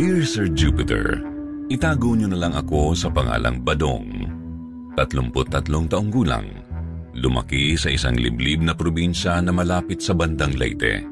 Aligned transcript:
Dear 0.00 0.24
Sir 0.24 0.48
Jupiter, 0.56 1.20
itago 1.68 2.16
niyo 2.16 2.32
na 2.32 2.40
lang 2.40 2.56
ako 2.56 2.96
sa 2.96 3.12
pangalang 3.12 3.60
Badong. 3.60 4.08
33 4.96 5.92
taong 5.92 6.08
gulang. 6.08 6.48
Lumaki 7.12 7.76
sa 7.76 7.92
isang 7.92 8.16
liblib 8.16 8.64
na 8.64 8.72
probinsya 8.72 9.44
na 9.44 9.52
malapit 9.52 10.00
sa 10.00 10.16
bandang 10.16 10.56
Leyte. 10.56 11.04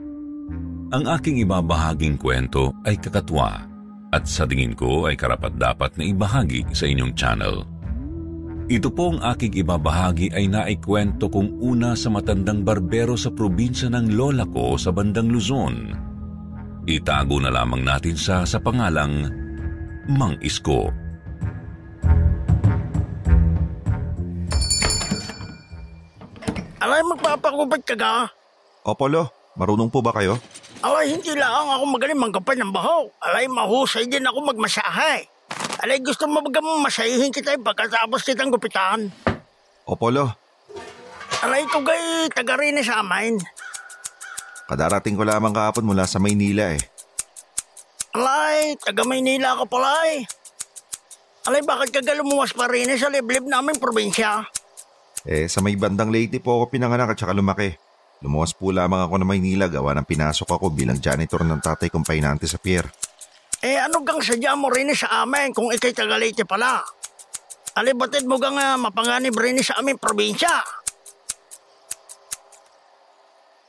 Ang 0.96 1.04
aking 1.04 1.36
ibabahaging 1.44 2.16
kwento 2.16 2.72
ay 2.88 2.96
kakatwa 2.96 3.60
at 4.08 4.24
sa 4.24 4.48
tingin 4.48 4.72
ko 4.72 5.04
ay 5.04 5.20
karapat-dapat 5.20 6.00
na 6.00 6.08
ibahagi 6.08 6.64
sa 6.72 6.88
inyong 6.88 7.12
channel. 7.12 7.68
Ito 8.72 8.88
pong 8.88 9.20
aking 9.20 9.52
ibabahagi 9.68 10.32
ay 10.32 10.48
naikwento 10.48 11.28
kong 11.28 11.60
una 11.60 11.92
sa 11.92 12.08
matandang 12.08 12.64
barbero 12.64 13.20
sa 13.20 13.28
probinsya 13.28 13.92
ng 13.92 14.16
lola 14.16 14.48
ko 14.48 14.80
sa 14.80 14.96
bandang 14.96 15.28
Luzon. 15.28 16.07
Itago 16.88 17.36
na 17.36 17.52
lamang 17.52 17.84
natin 17.84 18.16
sa 18.16 18.48
sa 18.48 18.56
pangalang 18.56 19.28
Mang 20.08 20.40
Isko. 20.40 20.88
Alay, 26.80 27.04
magpapakubad 27.04 27.84
ka 27.84 27.92
ga? 27.92 28.32
Opolo, 28.88 29.28
marunong 29.60 29.92
po 29.92 30.00
ba 30.00 30.16
kayo? 30.16 30.40
Alay, 30.80 31.12
hindi 31.12 31.36
lang 31.36 31.68
ako 31.68 31.84
magaling 31.92 32.16
manggapal 32.16 32.56
ng 32.56 32.72
baho. 32.72 33.12
Alay, 33.20 33.52
mahusay 33.52 34.08
din 34.08 34.24
ako 34.24 34.48
magmasahe. 34.48 35.28
Alay, 35.84 36.00
gusto 36.00 36.24
mo 36.24 36.40
baga 36.40 36.64
masahihin 36.64 37.28
kita 37.28 37.52
pagkatapos 37.60 38.24
kitang 38.24 38.48
gupitan. 38.48 39.12
Opolo, 39.84 40.32
Alay, 41.44 41.68
ito 41.68 41.84
gay 41.84 42.32
taga 42.32 42.56
rin 42.56 42.80
sa 42.80 43.04
amin. 43.04 43.36
Kadarating 44.68 45.16
ko 45.16 45.24
lamang 45.24 45.56
kahapon 45.56 45.88
mula 45.88 46.04
sa 46.04 46.20
Maynila 46.20 46.76
eh. 46.76 46.82
Alay, 48.12 48.76
taga 48.76 49.08
Maynila 49.08 49.56
ka 49.56 49.64
pala 49.64 49.96
eh. 50.12 50.28
Alay, 51.48 51.64
bakit 51.64 51.96
ka 51.96 52.04
lumuwas 52.12 52.52
pa 52.52 52.68
rin 52.68 52.92
sa 53.00 53.08
liblib 53.08 53.48
namin 53.48 53.80
probinsya? 53.80 54.44
Eh, 55.24 55.48
sa 55.48 55.64
may 55.64 55.74
bandang 55.74 56.12
Leyte 56.12 56.38
po 56.44 56.60
ako 56.60 56.76
pinanganak 56.76 57.16
at 57.16 57.18
saka 57.18 57.32
lumaki. 57.32 57.72
Lumuwas 58.20 58.52
po 58.52 58.68
lamang 58.68 59.08
ako 59.08 59.16
na 59.16 59.26
Maynila 59.26 59.66
gawa 59.72 59.96
ng 59.96 60.06
pinasok 60.06 60.60
ako 60.60 60.74
bilang 60.74 61.00
janitor 61.00 61.40
ng 61.46 61.62
tatay 61.64 61.88
kong 61.88 62.04
painante 62.04 62.44
sa 62.44 62.60
pier. 62.60 62.84
Eh, 63.64 63.80
ano 63.80 64.04
gang 64.06 64.22
sadya 64.22 64.54
mo 64.54 64.70
rin 64.70 64.92
sa 64.94 65.24
amin 65.24 65.50
kung 65.50 65.72
ikay 65.72 65.96
taga 65.96 66.20
Leyte 66.20 66.44
pala? 66.46 66.84
Alay, 67.78 67.94
batid 67.94 68.26
mo 68.26 68.36
gang 68.42 68.58
uh, 68.58 68.74
mapanganib 68.74 69.34
rin 69.38 69.58
sa 69.62 69.78
aming 69.78 69.96
probinsya? 69.96 70.50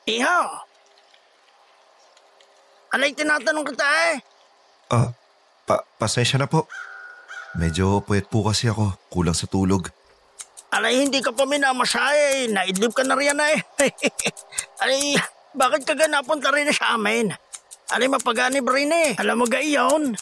Iha. 0.10 0.69
Alay, 2.90 3.14
tinatanong 3.14 3.66
kita 3.70 3.86
eh. 3.86 4.16
Ah, 4.90 5.14
pa 5.70 5.86
pasensya 6.02 6.42
na 6.42 6.50
po. 6.50 6.66
Medyo 7.54 8.02
puyat 8.02 8.26
po 8.30 8.42
kasi 8.46 8.70
ako, 8.70 8.98
kulang 9.14 9.38
sa 9.38 9.46
tulog. 9.46 9.90
Alay, 10.74 11.06
hindi 11.06 11.22
ka 11.22 11.34
pa 11.34 11.46
minamasahe. 11.46 12.50
Naidlip 12.50 12.94
ka 12.94 13.06
na 13.06 13.18
riyan 13.18 13.42
eh. 13.42 13.58
Alay, 14.82 15.18
bakit 15.54 15.86
ka 15.86 15.94
ga 15.94 16.10
napunta 16.10 16.50
rin 16.50 16.70
sa 16.74 16.98
amin? 16.98 17.30
Alay, 17.94 18.10
mapaganib 18.10 18.66
rin 18.70 18.90
eh. 18.90 19.10
Alam 19.18 19.42
mo 19.42 19.46
ga 19.50 19.62
iyon? 19.62 20.14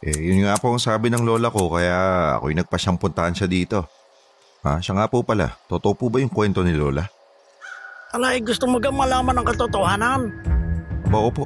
Eh, 0.00 0.16
yun 0.16 0.46
nga 0.46 0.58
po 0.58 0.74
ang 0.74 0.82
sabi 0.82 1.10
ng 1.10 1.26
lola 1.26 1.52
ko 1.52 1.68
kaya 1.70 1.98
ako'y 2.38 2.56
nagpasyang 2.58 2.98
puntahan 2.98 3.34
siya 3.34 3.50
dito. 3.50 3.86
Ha, 4.66 4.82
siya 4.82 4.98
nga 4.98 5.06
po 5.06 5.22
pala. 5.22 5.58
Totoo 5.70 5.94
po 5.94 6.10
ba 6.10 6.18
yung 6.18 6.32
kwento 6.32 6.62
ni 6.66 6.74
lola? 6.74 7.06
Alay, 8.10 8.42
gusto 8.42 8.66
mo 8.66 8.82
ga 8.82 8.90
malaman 8.90 9.38
ang 9.38 9.46
katotohanan? 9.46 10.49
Ba, 11.10 11.18
opo. 11.18 11.42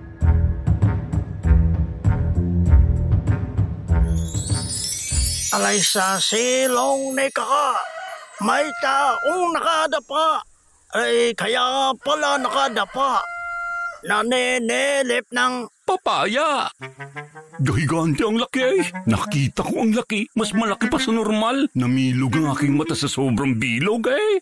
Alay 5.56 5.80
sa 5.80 6.20
silong 6.20 7.16
ni 7.16 7.32
kaka, 7.32 7.80
may 8.44 8.68
taong 8.84 9.56
nakadapa. 9.56 10.44
Ay, 10.92 11.32
kaya 11.32 11.96
pala 12.04 12.36
nakadapa. 12.36 13.24
Naninilip 14.04 15.32
ng 15.32 15.72
Papaya! 15.84 16.68
Gahigante 17.60 18.24
ang 18.24 18.40
laki 18.40 18.60
eh. 18.60 18.80
Nakita 19.04 19.64
ko 19.64 19.84
ang 19.84 19.92
laki. 19.92 20.28
Mas 20.32 20.52
malaki 20.56 20.88
pa 20.88 20.96
sa 20.96 21.12
normal. 21.12 21.68
Namilog 21.76 22.36
ang 22.40 22.56
aking 22.56 22.72
mata 22.76 22.96
sa 22.96 23.04
sobrang 23.04 23.56
bilog 23.56 24.08
eh. 24.08 24.40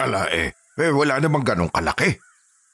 Ala 0.00 0.24
eh, 0.32 0.56
eh 0.56 0.92
wala 0.92 1.20
namang 1.20 1.44
ganong 1.44 1.72
kalaki. 1.72 2.31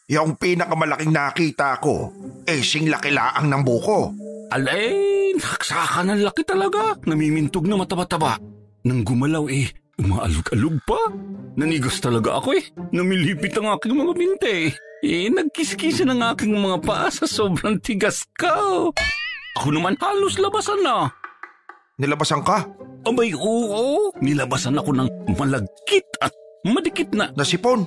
Yung 0.08 0.41
pinakamalaking 0.41 1.12
nakita 1.12 1.76
ko, 1.84 2.08
eh 2.48 2.64
sing 2.64 2.88
laki 2.88 3.12
laang 3.12 3.52
ng 3.52 3.60
buko. 3.60 4.08
Alay, 4.48 5.36
nakaksakan 5.36 6.08
ng 6.08 6.24
laki 6.24 6.48
talaga. 6.48 6.96
Namimintog 7.04 7.69
na 7.69 7.76
mata-mataba. 7.76 8.41
Nang 8.88 9.04
gumalaw 9.04 9.52
eh, 9.52 9.69
umaalog-alog 10.00 10.80
pa. 10.88 10.96
Nanigas 11.60 12.00
talaga 12.00 12.41
ako 12.41 12.56
eh. 12.56 12.64
Namilipit 12.88 13.52
ang 13.60 13.69
aking 13.76 14.00
mga 14.00 14.12
binte 14.16 14.48
eh. 14.48 14.70
Eh, 15.04 15.28
nagkiskisa 15.28 16.08
ng 16.08 16.25
aking 16.32 16.56
mga 16.56 16.80
paa 16.88 17.12
sa 17.12 17.28
sobrang 17.28 17.76
tigas 17.76 18.25
ko. 18.32 18.88
Ako 19.60 19.69
naman 19.76 19.92
halos 20.00 20.40
labasan 20.40 20.88
na. 20.88 21.12
Nilabasan 22.00 22.40
ka? 22.48 22.64
Abay, 23.04 23.36
oo. 23.36 24.08
Nilabasan 24.25 24.80
ako 24.80 24.88
ng 25.04 25.36
malagkit 25.36 26.08
at 26.25 26.32
madikit 26.64 27.12
na 27.12 27.28
Nasipon? 27.36 27.84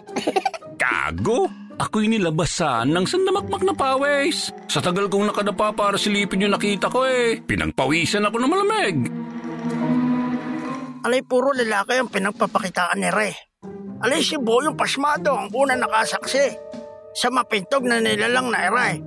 Kago! 0.77 1.49
Ako'y 1.81 2.05
nilabasan 2.05 2.93
ng 2.93 3.05
sandamakmak 3.09 3.65
na 3.65 3.73
pawis. 3.73 4.53
Sa 4.69 4.77
tagal 4.85 5.09
kong 5.09 5.33
nakadapa 5.33 5.73
para 5.73 5.97
silipin 5.97 6.45
yung 6.45 6.53
nakita 6.53 6.93
ko 6.93 7.09
eh. 7.09 7.41
Pinagpawisan 7.41 8.21
ako 8.29 8.37
ng 8.37 8.51
malamig. 8.53 8.97
alay 11.01 11.25
puro 11.25 11.49
lalaki 11.57 11.97
ang 11.97 12.13
pinagpapakitaan 12.13 13.01
ni 13.01 13.09
Re. 13.09 13.33
Alay 14.05 14.21
si 14.21 14.37
Boy 14.37 14.69
yung 14.69 14.77
pasmado 14.77 15.33
ang 15.33 15.49
una 15.57 15.73
nakasaksi. 15.73 16.53
Sa 17.17 17.33
mapintog 17.33 17.81
na 17.81 17.97
nilalang 17.97 18.53
na 18.53 18.69
Re. 18.69 19.01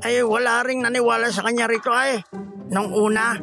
Ay 0.00 0.24
wala 0.24 0.64
ring 0.64 0.80
naniwala 0.80 1.28
sa 1.28 1.44
kanya 1.44 1.68
rito 1.68 1.92
ay. 1.92 2.24
Nung 2.72 2.88
una, 2.96 3.36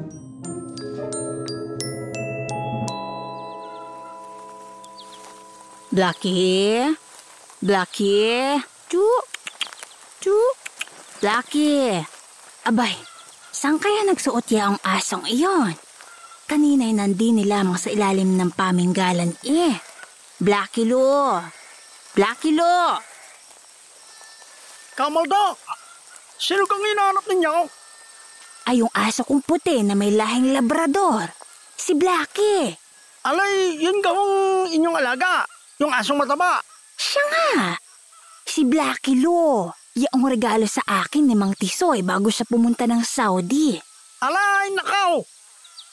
Blackie? 5.91 6.87
Blackie? 7.59 8.70
Chu? 8.91 9.07
Chu? 10.19 10.35
Blackie? 11.23 12.03
Abay, 12.67 12.91
saan 13.55 13.79
kaya 13.79 14.03
nagsuot 14.03 14.43
ya 14.51 14.67
ang 14.67 14.83
asong 14.83 15.23
iyon? 15.31 15.71
Kanina'y 16.51 16.91
nandini 16.91 17.47
lamang 17.47 17.79
sa 17.79 17.87
ilalim 17.87 18.35
ng 18.35 18.51
paminggalan 18.51 19.31
eh. 19.47 19.79
Blackie 20.43 20.83
lo! 20.83 21.39
Blackie 22.11 22.51
lo! 22.51 22.99
Kamaldo! 24.99 25.55
Sino 26.35 26.67
kang 26.67 26.83
hinahanap 26.83 27.23
ninyo? 27.31 27.55
Ay 28.67 28.83
yung 28.83 28.91
aso 28.91 29.23
kong 29.23 29.47
puti 29.47 29.87
na 29.87 29.95
may 29.95 30.11
lahing 30.11 30.51
labrador. 30.51 31.31
Si 31.79 31.95
Blackie. 31.95 32.75
Alay, 33.23 33.79
yun 33.79 34.03
gawang 34.03 34.67
inyong 34.67 34.99
alaga. 34.99 35.47
Yung 35.79 35.95
asong 35.95 36.19
mataba. 36.19 36.59
Siya 36.99 37.23
nga. 37.31 37.80
Si 38.51 38.67
Blackie 38.67 39.15
Lo. 39.15 39.71
Yaong 39.95 40.27
regalo 40.27 40.67
sa 40.67 40.83
akin 40.83 41.23
ni 41.23 41.39
Mang 41.39 41.55
Tisoy 41.55 42.03
bago 42.03 42.27
siya 42.27 42.43
pumunta 42.43 42.83
ng 42.83 42.99
Saudi. 42.99 43.79
Alay, 44.19 44.75
nakaw! 44.75 45.23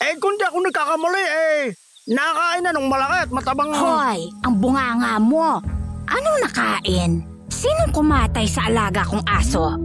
Eh, 0.03 0.19
kung 0.19 0.35
di 0.35 0.43
ako 0.43 0.67
nagkakamali, 0.67 1.23
eh, 1.23 1.71
nakain 2.11 2.67
na 2.67 2.75
nung 2.75 2.91
malaki 2.91 3.15
at 3.23 3.31
matabang... 3.31 3.71
Hoy, 3.71 4.27
ang 4.43 4.59
bunganga 4.59 5.23
mo. 5.23 5.63
Anong 6.11 6.39
nakain? 6.43 7.23
Sinong 7.47 7.95
kumatay 7.95 8.51
sa 8.51 8.67
alaga 8.67 9.07
kong 9.07 9.23
aso? 9.23 9.79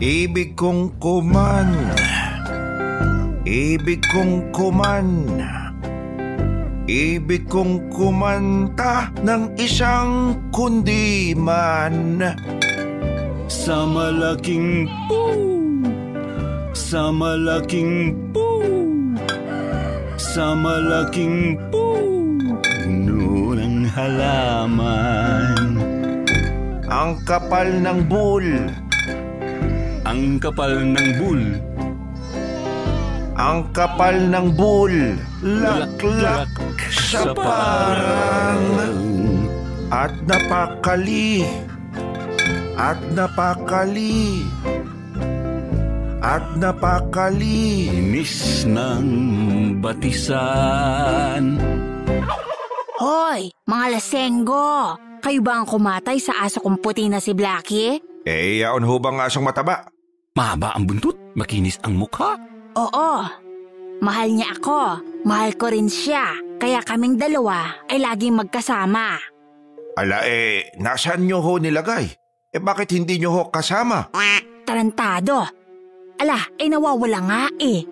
Ibig 0.00 0.56
kong 0.56 0.96
kuman. 0.96 1.68
Ibig 3.44 4.00
kong 4.08 4.48
kuman. 4.56 5.08
Ibig 6.82 7.46
kong 7.46 7.94
kumanta 7.94 9.14
ng 9.22 9.54
isang 9.54 10.34
kundiman. 10.50 12.18
Sa 13.46 13.86
malaking 13.86 14.90
poo, 15.06 15.38
sa 16.74 17.14
malaking 17.14 18.18
poo, 18.34 18.66
sa 20.18 20.58
malaking 20.58 21.54
poo, 21.70 22.02
puno 22.82 23.54
ng 23.54 23.86
halaman. 23.86 25.78
Ang 26.90 27.12
kapal 27.22 27.70
ng 27.78 28.10
bul, 28.10 28.46
Ang 30.02 30.42
kapal 30.42 30.82
ng 30.82 31.08
bul, 31.14 31.42
ang 33.38 33.70
kapal 33.72 34.18
ng 34.18 34.52
bul, 34.58 34.92
laklak. 35.40 36.50
Sa 36.50 36.71
parang 37.36 38.64
at 39.92 40.16
napakali, 40.24 41.44
at 42.80 42.96
napakali, 43.12 44.40
at 46.24 46.56
napakali. 46.56 47.92
inis 47.92 48.64
ng 48.64 49.06
batisan. 49.84 51.60
Hoy, 52.96 53.52
mga 53.68 53.86
lasenggo! 53.92 54.96
Kayo 55.20 55.44
ba 55.44 55.60
ang 55.60 55.68
kumatay 55.68 56.16
sa 56.16 56.40
aso 56.40 56.64
kong 56.64 56.80
puti 56.80 57.06
na 57.12 57.20
si 57.20 57.36
Blackie? 57.36 58.00
Eh, 58.24 58.64
yaon 58.64 58.88
ho 58.88 58.96
bang 58.96 59.20
asong 59.20 59.44
mataba? 59.44 59.84
Mahaba 60.32 60.72
ang 60.72 60.88
buntot, 60.88 61.14
makinis 61.36 61.76
ang 61.84 62.00
mukha. 62.00 62.40
Oo. 62.80 63.10
Mahal 64.00 64.28
niya 64.32 64.56
ako. 64.56 65.11
Mahal 65.22 65.54
ko 65.54 65.70
rin 65.70 65.86
siya. 65.86 66.34
Kaya 66.58 66.82
kaming 66.82 67.18
dalawa 67.18 67.86
ay 67.90 67.98
laging 67.98 68.38
magkasama. 68.38 69.18
Ala 69.98 70.24
eh, 70.24 70.72
nasaan 70.78 71.26
nyo 71.26 71.42
ho 71.42 71.58
nilagay? 71.58 72.06
Eh 72.52 72.62
bakit 72.62 72.94
hindi 72.94 73.18
nyo 73.18 73.30
ho 73.34 73.42
kasama? 73.50 74.10
Tarantado. 74.62 75.42
Ala, 76.22 76.38
ay 76.58 76.70
nawawala 76.70 77.20
nga 77.26 77.42
eh. 77.58 77.82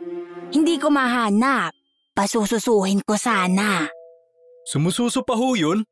Hindi 0.55 0.79
ko 0.79 0.91
mahanap. 0.91 1.75
Pasususuhin 2.15 3.03
ko 3.03 3.15
sana. 3.19 3.87
Sumususo 4.67 5.27
pa 5.27 5.35
ho 5.35 5.55
yun? 5.59 5.83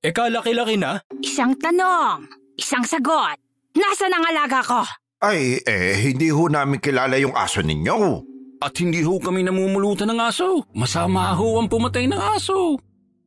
E 0.00 0.12
kalaki-laki 0.12 0.76
na? 0.76 1.00
Isang 1.20 1.56
tanong, 1.56 2.28
isang 2.56 2.84
sagot. 2.84 3.36
Nasaan 3.76 4.14
ang 4.16 4.24
alaga 4.24 4.60
ko? 4.64 4.82
Ay, 5.20 5.60
eh, 5.64 5.96
hindi 6.00 6.32
ho 6.32 6.48
namin 6.48 6.80
kilala 6.80 7.16
yung 7.20 7.36
aso 7.36 7.60
ninyo. 7.60 8.24
At 8.56 8.72
hindi 8.80 9.04
ho 9.04 9.20
kami 9.20 9.44
namumulutan 9.44 10.08
ng 10.12 10.20
aso. 10.20 10.64
Masama 10.72 11.36
ho 11.36 11.60
ang 11.60 11.68
pumatay 11.68 12.08
ng 12.08 12.16
aso. 12.16 12.80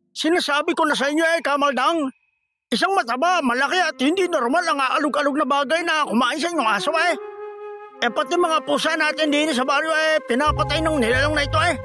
Sinasabi 0.10 0.74
ko 0.74 0.90
na 0.90 0.98
sa 0.98 1.08
inyo 1.08 1.22
eh, 1.22 1.40
Kamaldang. 1.46 2.10
Isang 2.70 2.94
mataba, 2.94 3.42
malaki 3.42 3.82
at 3.82 3.98
hindi 3.98 4.30
normal 4.30 4.62
ang 4.62 4.78
aalog-alog 4.78 5.42
na 5.42 5.48
bagay 5.50 5.82
na 5.82 6.06
kumain 6.06 6.38
sa 6.38 6.54
inyong 6.54 6.70
aso 6.70 6.94
eh. 6.94 7.14
Eh 8.00 8.10
pati 8.14 8.38
mga 8.38 8.62
pusa 8.64 8.94
natin 8.94 9.34
din 9.34 9.50
sa 9.52 9.66
baryo 9.66 9.90
eh, 9.90 10.22
pinapatay 10.30 10.80
ng 10.82 10.98
nilalang 11.02 11.34
na 11.34 11.46
ito 11.46 11.58
eh. 11.66 11.76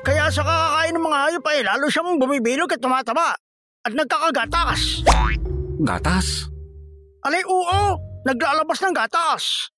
Kaya 0.00 0.32
sa 0.32 0.40
kakakain 0.40 0.96
ng 0.96 1.04
mga 1.04 1.18
hayop 1.28 1.46
eh, 1.52 1.60
lalo 1.60 1.84
siyang 1.92 2.16
bumibilog 2.16 2.72
at 2.72 2.80
tumataba. 2.80 3.36
At 3.84 3.92
nagkakagatas. 3.92 5.04
Gatas. 5.80 6.48
Alay, 7.24 7.44
oo, 7.44 7.80
naglalabas 8.24 8.80
ng 8.80 8.96
gatas. 8.96 9.68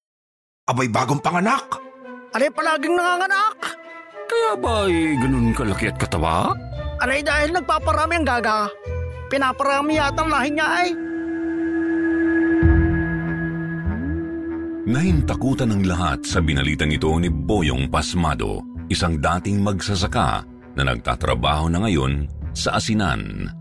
Abay 0.67 0.87
bagong 0.87 1.19
panganak. 1.19 1.92
Alay, 2.33 2.49
palaging 2.49 2.97
nanganganak. 2.97 3.77
Kaya 4.25 4.57
ba 4.57 4.89
eh, 4.89 5.21
ganun 5.21 5.53
kalaki 5.53 5.93
at 5.93 6.01
katawa? 6.01 6.57
Alay, 7.05 7.21
dahil 7.21 7.53
nagpaparami 7.53 8.25
ang 8.25 8.27
gaga. 8.27 8.73
Pinaparami 9.29 10.01
yata 10.01 10.25
ang 10.25 10.31
lahi 10.33 10.49
niya 10.49 10.69
eh. 10.89 10.93
Nahintakutan 14.89 15.77
ng 15.77 15.85
lahat 15.85 16.25
sa 16.25 16.41
binalitan 16.41 16.89
ito 16.89 17.13
ni 17.21 17.29
Boyong 17.29 17.93
Pasmado, 17.93 18.65
isang 18.89 19.21
dating 19.21 19.61
magsasaka 19.61 20.43
na 20.73 20.83
nagtatrabaho 20.89 21.69
na 21.69 21.85
ngayon 21.85 22.33
sa 22.57 22.81
asinan. 22.81 23.53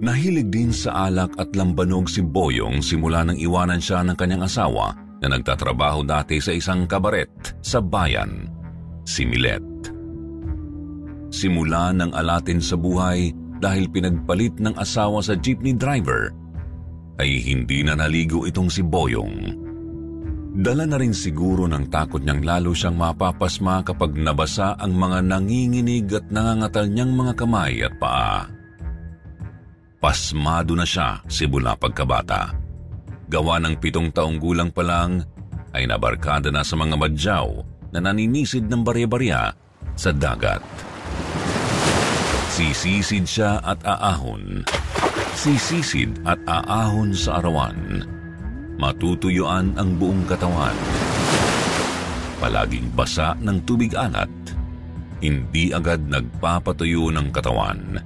Nahilig 0.00 0.48
din 0.48 0.72
sa 0.72 1.12
alak 1.12 1.36
at 1.36 1.52
lambanog 1.52 2.08
si 2.08 2.24
Boyong 2.24 2.80
simula 2.80 3.20
nang 3.20 3.36
iwanan 3.36 3.84
siya 3.84 4.00
ng 4.00 4.16
kanyang 4.16 4.48
asawa 4.48 5.07
na 5.22 5.34
nagtatrabaho 5.34 6.06
dati 6.06 6.38
sa 6.38 6.54
isang 6.54 6.86
kabaret 6.86 7.30
sa 7.62 7.82
bayan, 7.82 8.46
si 9.02 9.26
Milet. 9.26 9.64
Simula 11.28 11.92
ng 11.92 12.14
alatin 12.14 12.62
sa 12.62 12.78
buhay 12.78 13.34
dahil 13.58 13.90
pinagpalit 13.90 14.56
ng 14.62 14.78
asawa 14.78 15.20
sa 15.20 15.34
jeepney 15.36 15.74
driver, 15.74 16.32
ay 17.18 17.42
hindi 17.42 17.82
na 17.82 17.98
naligo 17.98 18.46
itong 18.46 18.70
si 18.70 18.80
Boyong. 18.80 19.66
Dala 20.58 20.90
na 20.90 20.98
rin 20.98 21.14
siguro 21.14 21.70
ng 21.70 21.86
takot 21.86 22.18
niyang 22.18 22.42
lalo 22.42 22.70
siyang 22.74 22.98
mapapasma 22.98 23.86
kapag 23.86 24.16
nabasa 24.18 24.74
ang 24.74 24.96
mga 24.96 25.22
nanginginig 25.22 26.08
at 26.10 26.26
nangangatal 26.34 26.86
niyang 26.90 27.12
mga 27.14 27.32
kamay 27.38 27.74
at 27.84 27.94
paa. 28.00 28.48
Pasmado 29.98 30.78
na 30.78 30.86
siya 30.86 31.22
simula 31.26 31.74
pagkabata. 31.74 32.67
Gawa 33.28 33.60
ng 33.60 33.76
pitong 33.76 34.08
taong 34.12 34.40
gulang 34.40 34.72
pa 34.72 34.80
lang 34.84 35.24
ay 35.76 35.84
nabarkada 35.84 36.48
na 36.48 36.64
sa 36.64 36.74
mga 36.80 36.96
madyaw 36.96 37.48
na 37.92 38.00
naninisid 38.00 38.64
ng 38.68 38.80
barya-barya 38.80 39.52
sa 39.96 40.10
dagat. 40.12 40.64
Sisisid 42.48 43.28
siya 43.28 43.60
at 43.60 43.78
aahon. 43.84 44.64
Sisisid 45.36 46.24
at 46.26 46.40
aahon 46.48 47.14
sa 47.14 47.38
arawan 47.38 48.02
matutuyuan 48.78 49.74
ang 49.74 49.98
buong 49.98 50.22
katawan. 50.24 50.74
Palaging 52.38 52.94
basa 52.94 53.34
ng 53.42 53.58
tubig 53.66 53.92
alat, 53.98 54.30
hindi 55.18 55.74
agad 55.74 56.06
nagpapatuyo 56.06 57.10
ng 57.10 57.34
katawan. 57.34 57.98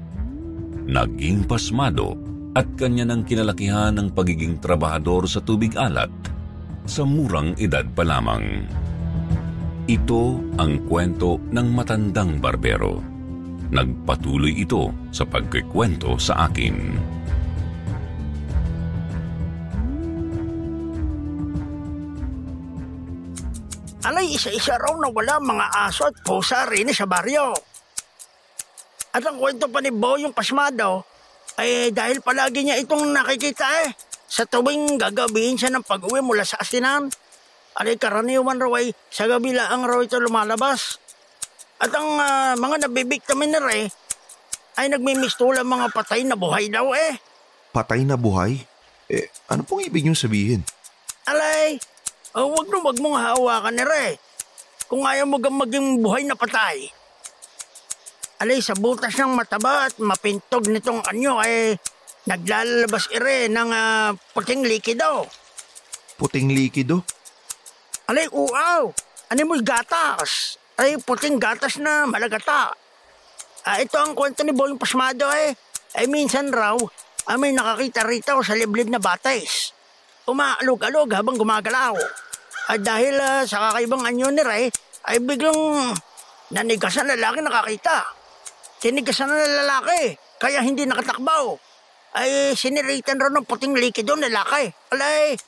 Naging 0.88 1.44
pasmado 1.44 2.16
at 2.52 2.68
kanya 2.76 3.08
ng 3.08 3.24
kinalakihan 3.24 3.96
ng 3.96 4.12
pagiging 4.12 4.60
trabahador 4.60 5.24
sa 5.24 5.40
tubig 5.40 5.72
alat 5.76 6.12
sa 6.84 7.06
murang 7.06 7.56
edad 7.56 7.86
pa 7.96 8.04
lamang. 8.04 8.68
Ito 9.88 10.22
ang 10.60 10.84
kwento 10.86 11.40
ng 11.50 11.68
matandang 11.72 12.38
barbero. 12.38 13.02
Nagpatuloy 13.72 14.62
ito 14.62 14.92
sa 15.08 15.24
pagkikwento 15.24 16.20
sa 16.20 16.46
akin. 16.46 16.76
Alay, 24.02 24.34
isa-isa 24.34 24.76
raw 24.76 24.92
na 24.98 25.08
wala 25.08 25.38
mga 25.40 25.66
aso 25.88 26.10
at 26.10 26.16
pusa 26.26 26.66
rin 26.68 26.90
sa 26.90 27.06
baryo. 27.06 27.54
At 29.14 29.22
ang 29.24 29.38
kwento 29.38 29.70
pa 29.70 29.78
ni 29.78 29.94
Bo 29.94 30.18
yung 30.18 30.34
pasmado, 30.34 31.06
ay 31.60 31.92
dahil 31.92 32.24
palagi 32.24 32.64
niya 32.64 32.80
itong 32.80 33.12
nakikita 33.12 33.66
eh. 33.84 33.92
Sa 34.32 34.48
tuwing 34.48 34.96
gagabihin 34.96 35.60
siya 35.60 35.68
ng 35.72 35.84
pag-uwi 35.84 36.24
mula 36.24 36.46
sa 36.46 36.56
asinan. 36.60 37.12
Alay, 37.76 37.96
karaniwan 37.96 38.60
raw 38.60 38.72
ay 38.80 38.92
sa 39.12 39.28
gabi 39.28 39.52
lang 39.52 39.84
raw 39.84 40.00
ito 40.00 40.16
lumalabas. 40.16 40.96
At 41.82 41.92
ang 41.92 42.16
ah, 42.16 42.54
mga 42.56 42.88
nabibiktamin 42.88 43.52
na 43.52 43.60
rin, 43.60 43.90
ay 44.80 44.86
nagmimistula 44.88 45.66
mga 45.66 45.92
patay 45.92 46.24
na 46.24 46.38
buhay 46.38 46.72
daw 46.72 46.94
eh. 46.96 47.20
Patay 47.72 48.04
na 48.04 48.16
buhay? 48.16 48.64
Eh, 49.12 49.28
ano 49.52 49.64
pong 49.64 49.84
ibig 49.84 50.04
niyong 50.04 50.16
sabihin? 50.16 50.62
Alay, 51.28 51.76
oh, 52.36 52.52
wag 52.56 52.68
na 52.72 52.78
wag 52.80 52.98
mong 53.00 53.18
hawakan 53.20 53.74
ni 53.76 53.84
Re. 53.84 54.06
Kung 54.88 55.04
ayaw 55.04 55.28
mo 55.28 55.36
maging 55.40 56.00
buhay 56.00 56.24
na 56.24 56.36
patay. 56.36 56.88
Alay, 58.42 58.58
sa 58.58 58.74
butas 58.74 59.14
ng 59.22 59.38
mataba 59.38 59.86
at 59.86 60.02
mapintog 60.02 60.66
nitong 60.66 60.98
anyo 61.06 61.38
ay 61.38 61.78
naglalabas 62.26 63.06
ire 63.14 63.46
ng 63.46 63.70
ah, 63.70 64.18
puting 64.34 64.66
likido. 64.66 65.30
Puting 66.18 66.50
likido? 66.50 67.06
Alay, 68.10 68.26
uaw. 68.34 68.90
Ano 69.30 69.40
mo 69.46 69.54
gatas? 69.62 70.58
Ay, 70.74 70.98
puting 70.98 71.38
gatas 71.38 71.78
na 71.78 72.02
malagata. 72.02 72.74
Ah, 73.62 73.78
ito 73.78 73.94
ang 73.94 74.18
kwento 74.18 74.42
ni 74.42 74.50
Boyong 74.50 74.74
Pasmado 74.74 75.30
eh. 75.30 75.54
Ay 75.94 76.10
minsan 76.10 76.50
raw, 76.50 76.74
ah, 77.30 77.38
may 77.38 77.54
nakakita 77.54 78.02
rito 78.02 78.34
sa 78.42 78.58
liblib 78.58 78.90
na 78.90 78.98
batis. 78.98 79.70
Umaalog-alog 80.26 81.14
habang 81.14 81.38
gumagalaw. 81.38 81.94
At 82.74 82.82
dahil 82.82 83.22
ah, 83.22 83.46
sa 83.46 83.70
kakaibang 83.70 84.02
anyo 84.02 84.34
ni 84.34 84.42
Ray, 84.42 84.66
ay 85.06 85.22
biglang 85.22 85.94
nanigasan 86.50 87.06
na 87.06 87.14
lalaki 87.14 87.38
nakakita. 87.38 88.21
Tinigasan 88.82 89.30
na 89.30 89.46
lalaki, 89.46 90.18
kaya 90.42 90.58
hindi 90.58 90.82
nakatakbaw. 90.82 91.54
Ay 92.18 92.50
siniritan 92.58 93.14
raw 93.14 93.30
ng 93.30 93.46
puting 93.46 93.78
likido 93.78 94.18
ng 94.18 94.26
lalaki. 94.26 94.74
Alay, 94.90 95.38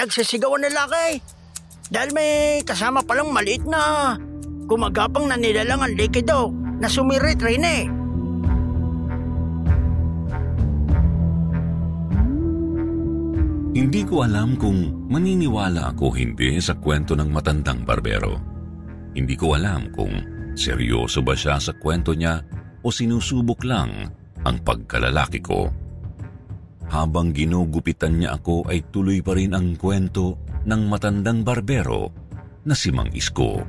nagsisigawan 0.00 0.64
ng 0.64 0.72
lalaki. 0.72 1.20
Dahil 1.92 2.16
may 2.16 2.64
kasama 2.64 3.04
palang 3.04 3.28
maliit 3.36 3.68
na 3.68 4.16
gumagapang 4.64 5.28
na 5.28 5.36
nilalang 5.36 5.84
ang 5.84 5.92
likido 5.92 6.56
na 6.80 6.88
sumirit 6.88 7.36
rin 7.44 7.68
eh. 7.68 7.84
Hindi 13.76 14.08
ko 14.08 14.24
alam 14.24 14.56
kung 14.56 15.04
maniniwala 15.12 15.92
ako 15.92 16.16
hindi 16.16 16.56
sa 16.64 16.80
kwento 16.80 17.12
ng 17.12 17.28
matandang 17.28 17.84
barbero. 17.84 18.40
Hindi 19.12 19.36
ko 19.36 19.52
alam 19.52 19.92
kung 19.92 20.33
seryoso 20.54 21.20
ba 21.20 21.34
siya 21.34 21.58
sa 21.58 21.74
kwento 21.74 22.14
niya 22.14 22.42
o 22.82 22.88
sinusubok 22.90 23.66
lang 23.66 24.10
ang 24.44 24.56
pagkalalaki 24.62 25.42
ko. 25.42 25.70
Habang 26.88 27.34
ginugupitan 27.34 28.20
niya 28.20 28.38
ako 28.38 28.70
ay 28.70 28.86
tuloy 28.92 29.18
pa 29.24 29.34
rin 29.34 29.56
ang 29.56 29.74
kwento 29.74 30.38
ng 30.64 30.82
matandang 30.86 31.42
barbero 31.42 32.12
na 32.64 32.72
si 32.72 32.94
Mang 32.94 33.10
Isko. 33.12 33.60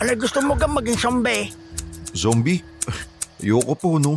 Alay, 0.00 0.16
gusto 0.16 0.40
mo 0.40 0.56
kang 0.56 0.72
maging 0.72 0.96
zombie? 0.96 1.52
Zombie? 2.16 2.64
Ayoko 3.44 3.74
po, 3.76 3.90
no? 4.00 4.16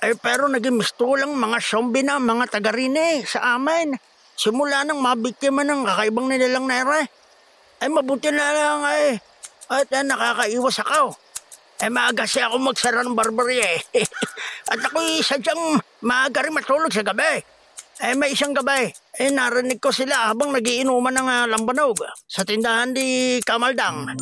Ay, 0.00 0.16
pero 0.16 0.48
naging 0.48 0.78
misto 0.78 1.18
lang 1.18 1.36
mga 1.36 1.58
zombie 1.60 2.06
na 2.06 2.16
mga 2.16 2.48
taga 2.48 2.72
rine 2.72 3.26
sa 3.28 3.58
amin. 3.58 3.92
Simula 4.38 4.86
nang 4.86 5.02
mabiktima 5.02 5.66
ng 5.66 5.84
kakaibang 5.84 6.30
nilalang 6.30 6.70
na 6.70 6.76
ere. 6.80 7.00
Ay, 7.78 7.88
mabuti 7.94 8.34
na 8.34 8.50
lang 8.50 8.82
ay. 8.82 9.04
At 9.70 9.86
uh, 9.86 10.02
nakakaiwas 10.02 10.82
ako. 10.82 11.14
Ay, 11.78 11.94
maaga 11.94 12.26
siya 12.26 12.50
ako 12.50 12.58
magsara 12.58 13.06
ng 13.06 13.14
barbary 13.14 13.62
eh. 13.62 13.78
At 14.72 14.82
ako'y 14.82 15.22
sadyang 15.22 15.78
maaga 16.02 16.42
rin 16.42 16.56
matulog 16.56 16.90
sa 16.90 17.06
gabi. 17.06 17.38
Eh, 17.98 18.14
may 18.14 18.30
isang 18.30 18.54
gabi, 18.54 18.90
eh, 18.94 19.30
narinig 19.30 19.82
ko 19.82 19.90
sila 19.90 20.30
habang 20.30 20.54
nagiinuman 20.54 21.10
ng 21.18 21.26
uh, 21.26 21.44
lambanog 21.50 21.98
sa 22.30 22.46
tindahan 22.46 22.94
di 22.94 23.38
Kamaldang. 23.42 24.14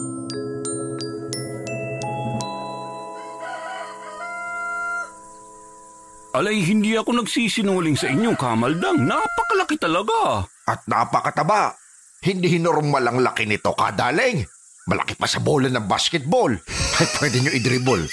Alay, 6.36 6.60
hindi 6.60 6.92
ako 6.92 7.24
nagsisinungaling 7.24 7.96
sa 7.96 8.12
inyo, 8.12 8.36
Kamaldang. 8.36 9.00
Napakalaki 9.00 9.80
talaga. 9.80 10.44
At 10.68 10.84
napakataba. 10.84 11.85
Hindi 12.24 12.56
normal 12.56 13.10
ang 13.10 13.18
laki 13.20 13.44
nito, 13.44 13.76
kadaling. 13.76 14.44
Malaki 14.86 15.18
pa 15.18 15.26
sa 15.26 15.42
bola 15.42 15.66
ng 15.66 15.84
basketball. 15.90 16.54
Ay, 17.00 17.06
pwede 17.18 17.36
nyo 17.42 17.52
i-dribble. 17.52 18.06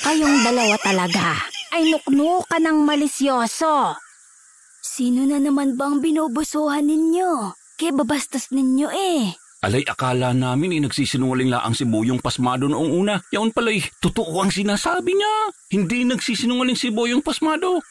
Kayong 0.00 0.44
dalawa 0.44 0.76
talaga 0.78 1.56
ay 1.76 1.92
nuknukan 1.92 2.62
ng 2.62 2.78
malisyoso. 2.88 3.96
Sino 4.80 5.28
na 5.28 5.36
naman 5.36 5.76
bang 5.76 6.00
binubusuhan 6.00 6.88
ninyo? 6.88 7.52
Kaya 7.76 7.92
babastos 7.92 8.48
ninyo 8.48 8.88
eh. 8.88 9.36
Alay, 9.60 9.84
akala 9.84 10.30
namin 10.30 10.78
eh 10.78 10.80
nagsisinungaling 10.84 11.50
lang 11.50 11.74
si 11.74 11.84
Boyong 11.84 12.22
Pasmado 12.22 12.70
noong 12.70 12.92
una. 12.92 13.20
Yaon 13.34 13.50
pala'y 13.50 13.82
totoo 13.98 14.40
ang 14.40 14.52
sinasabi 14.52 15.16
niya. 15.16 15.34
Hindi 15.74 16.06
nagsisinungaling 16.06 16.78
si 16.78 16.94
Boyong 16.94 17.24
Pasmado. 17.24 17.82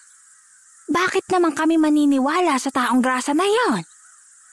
Bakit 0.85 1.25
naman 1.33 1.57
kami 1.57 1.81
maniniwala 1.81 2.57
sa 2.61 2.69
taong 2.69 3.01
grasa 3.01 3.33
na 3.33 3.45
yon? 3.45 3.81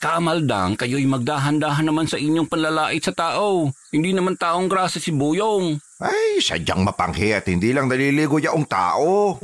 Kamaldang, 0.02 0.74
kayo'y 0.74 1.06
magdahan-dahan 1.06 1.86
naman 1.86 2.10
sa 2.10 2.18
inyong 2.18 2.50
panlalait 2.50 2.98
sa 2.98 3.14
tao. 3.14 3.70
Hindi 3.94 4.10
naman 4.10 4.34
taong 4.34 4.66
grasa 4.66 4.98
si 4.98 5.14
Boyong. 5.14 5.78
Ay, 6.02 6.42
sadyang 6.42 6.82
mapanghi 6.82 7.30
at 7.30 7.46
hindi 7.46 7.70
lang 7.70 7.86
naliligo 7.86 8.42
yaong 8.42 8.66
tao. 8.66 9.38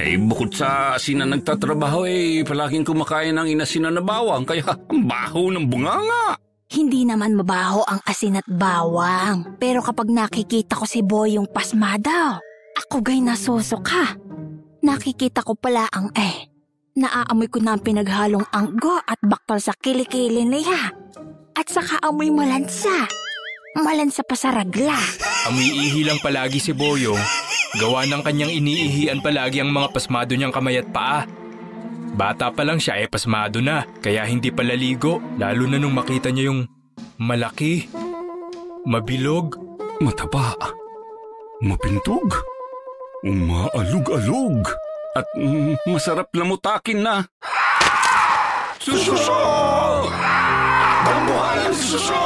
Eh, 0.00 0.16
bukod 0.16 0.56
sa 0.56 0.96
asin 0.96 1.20
na 1.20 1.28
nagtatrabaho 1.28 2.08
eh, 2.08 2.40
palaging 2.40 2.88
kumakain 2.88 3.36
ng 3.36 3.52
inasin 3.52 3.84
na 3.92 4.00
bawang, 4.00 4.48
kaya 4.48 4.64
ang 4.64 5.04
baho 5.04 5.52
ng 5.52 5.68
bunganga. 5.68 6.40
Hindi 6.72 7.04
naman 7.04 7.36
mabaho 7.36 7.84
ang 7.84 8.00
asin 8.08 8.40
at 8.40 8.48
bawang. 8.48 9.60
Pero 9.60 9.84
kapag 9.84 10.08
nakikita 10.08 10.80
ko 10.80 10.88
si 10.88 11.04
Boyong 11.04 11.52
pasmado, 11.52 12.40
ako 12.80 13.04
gay 13.04 13.20
nasusuka. 13.20 14.16
Nakikita 14.80 15.44
ko 15.44 15.52
pala 15.52 15.84
ang 15.92 16.08
eh. 16.16 16.48
Naaamoy 16.98 17.46
ko 17.46 17.62
na 17.62 17.78
ang 17.78 17.82
pinaghalong 17.86 18.42
anggo 18.50 18.98
at 19.06 19.22
baktal 19.22 19.62
sa 19.62 19.70
kilikili 19.78 20.42
niya. 20.42 20.90
At 21.54 21.70
saka 21.70 22.02
amoy 22.02 22.34
malansa. 22.34 23.06
Malansa 23.78 24.26
pa 24.26 24.34
sa 24.34 24.50
ragla. 24.50 24.98
Amiihi 25.46 26.02
lang 26.02 26.18
palagi 26.18 26.58
si 26.58 26.74
Boyong. 26.74 27.22
Gawa 27.78 28.02
ng 28.10 28.22
kanyang 28.26 28.50
iniihian 28.50 29.22
palagi 29.22 29.62
ang 29.62 29.70
mga 29.70 29.94
pasmado 29.94 30.34
niyang 30.34 30.50
kamay 30.50 30.82
at 30.82 30.90
paa. 30.90 31.22
Bata 32.18 32.50
pa 32.50 32.66
lang 32.66 32.82
siya 32.82 32.98
eh 32.98 33.06
pasmado 33.06 33.62
na, 33.62 33.86
kaya 34.02 34.26
hindi 34.26 34.50
palaligo, 34.50 35.22
lalo 35.38 35.70
na 35.70 35.78
nung 35.78 35.94
makita 35.94 36.34
niya 36.34 36.50
yung 36.50 36.66
malaki, 37.22 37.86
mabilog, 38.90 39.68
Mataba, 39.98 40.54
mapintog, 41.58 42.30
umaalog-alog, 43.26 44.62
at 45.18 45.26
masarap 45.82 46.30
lamutakin 46.30 47.02
na. 47.02 47.26
Suso! 48.78 49.18
Tambuhan 51.02 51.58
ang 51.66 51.74
suso! 51.74 52.22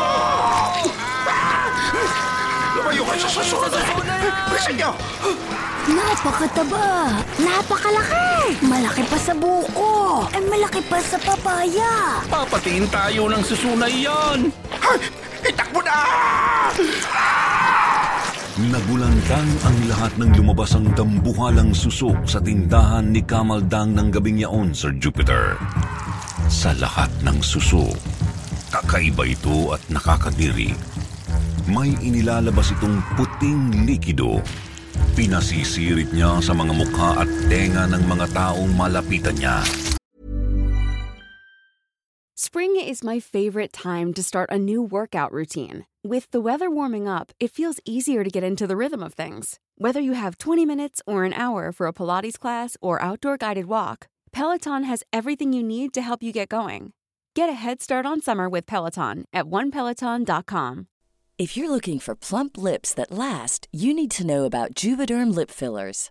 Lumayo 2.77 3.03
kayo 3.09 3.21
sa 3.25 3.31
suso! 3.33 3.57
Bilisan 4.53 4.75
nyo! 4.77 4.91
Napakataba! 5.83 7.19
Napakalaki! 7.41 8.61
Malaki 8.63 9.03
pa 9.09 9.19
sa 9.19 9.33
buko! 9.33 10.29
Ay 10.31 10.45
malaki 10.45 10.85
pa 10.87 11.01
sa 11.01 11.17
papaya! 11.17 12.21
Papatiin 12.29 12.87
tayo 12.93 13.33
ng 13.33 13.43
susunay 13.43 14.05
yan. 14.05 14.53
Itakbo 15.43 15.81
na! 15.81 15.99
Nagulantang 18.53 19.49
ang 19.65 19.79
lahat 19.89 20.13
ng 20.21 20.37
lumabas 20.37 20.77
ang 20.77 20.85
dambuhalang 20.93 21.73
susok 21.73 22.29
sa 22.29 22.37
tindahan 22.37 23.09
ni 23.09 23.25
Kamaldang 23.25 23.97
ng 23.97 24.13
gabing 24.13 24.45
yaon, 24.45 24.77
Sir 24.77 24.93
Jupiter. 25.01 25.57
Sa 26.53 26.77
lahat 26.77 27.09
ng 27.25 27.41
susok, 27.41 27.97
kakaiba 28.69 29.25
ito 29.25 29.73
at 29.73 29.81
nakakadiri. 29.89 30.77
May 31.65 31.97
inilalabas 32.05 32.77
itong 32.77 33.01
puting 33.17 33.89
likido. 33.89 34.45
Pinasisirit 35.17 36.13
niya 36.13 36.45
sa 36.45 36.53
mga 36.53 36.77
mukha 36.77 37.25
at 37.25 37.31
tenga 37.49 37.89
ng 37.89 38.05
mga 38.05 38.37
taong 38.37 38.77
malapitan 38.77 39.33
niya. 39.33 39.65
Spring 42.37 42.77
is 42.77 43.01
my 43.01 43.17
favorite 43.17 43.73
time 43.73 44.13
to 44.13 44.21
start 44.21 44.53
a 44.53 44.61
new 44.61 44.85
workout 44.85 45.33
routine. 45.33 45.89
With 46.05 46.33
the 46.33 46.41
weather 46.41 46.69
warming 46.69 47.07
up, 47.07 47.31
it 47.39 47.53
feels 47.53 47.79
easier 47.85 48.25
to 48.25 48.31
get 48.31 48.43
into 48.43 48.67
the 48.67 48.75
rhythm 48.75 49.05
of 49.05 49.15
things. 49.15 49.61
Whether 49.77 50.01
you 50.01 50.15
have 50.15 50.37
20 50.37 50.67
minutes 50.67 51.01
or 51.07 51.23
an 51.23 51.33
hour 51.33 51.71
for 51.71 51.87
a 51.87 51.93
Pilates 51.93 52.37
class 52.37 52.77
or 52.81 53.01
outdoor 53.01 53.37
guided 53.37 53.67
walk, 53.67 54.09
Peloton 54.33 54.83
has 54.83 55.05
everything 55.13 55.53
you 55.53 55.63
need 55.63 55.95
to 55.95 56.03
help 56.03 56.21
you 56.21 56.33
get 56.33 56.49
going. 56.49 56.93
Get 57.37 57.49
a 57.49 57.53
head 57.53 57.81
start 57.81 58.05
on 58.05 58.21
summer 58.21 58.49
with 58.49 58.67
Peloton 58.67 59.27
at 59.33 59.45
onepeloton.com. 59.45 60.89
If 61.39 61.57
you're 61.57 61.71
looking 61.71 62.01
for 62.01 62.17
plump 62.17 62.59
lips 62.59 62.93
that 62.95 63.13
last, 63.13 63.69
you 63.71 63.95
need 63.95 64.11
to 64.13 64.27
know 64.27 64.45
about 64.45 64.75
Juvederm 64.75 65.33
lip 65.33 65.53
fillers. 65.53 66.11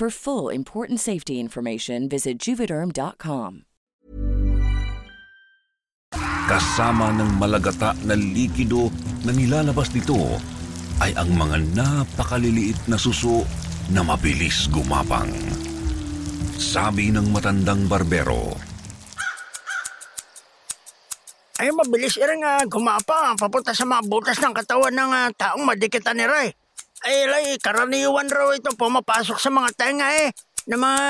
For 0.00 0.08
full 0.08 0.48
important 0.48 0.96
safety 0.96 1.36
information, 1.36 2.08
visit 2.08 2.40
juvederm.com. 2.40 3.68
Kasama 6.48 7.12
ng 7.20 7.36
malagata 7.36 7.92
na 8.08 8.16
likido 8.16 8.88
na 9.28 9.36
nilalabas 9.36 9.92
nito 9.92 10.40
ay 11.04 11.12
ang 11.20 11.36
mga 11.36 11.76
napakaliliit 11.76 12.80
na 12.88 12.96
suso 12.96 13.44
na 13.92 14.00
mabilis 14.00 14.72
gumapang. 14.72 15.28
Sabi 16.56 17.12
ng 17.12 17.28
matandang 17.28 17.84
barbero, 17.84 18.56
ay 21.60 21.68
mabilis 21.76 22.16
rin 22.16 22.40
nga 22.40 22.64
gumapa 22.64 23.36
papunta 23.36 23.76
sa 23.76 23.84
mga 23.84 24.08
butas 24.08 24.40
ng 24.40 24.56
katawan 24.56 24.96
ng 24.96 25.12
ah, 25.12 25.28
taong 25.36 25.68
madikitan 25.68 26.16
ni 26.16 26.24
Ray. 26.24 26.56
Ay 27.00 27.24
lay, 27.24 27.56
karaniwan 27.56 28.28
raw 28.28 28.52
ito 28.52 28.76
pumapasok 28.76 29.40
sa 29.40 29.48
mga 29.48 29.72
tenga 29.72 30.08
eh 30.12 30.28
ng 30.68 30.76
mga 30.76 31.04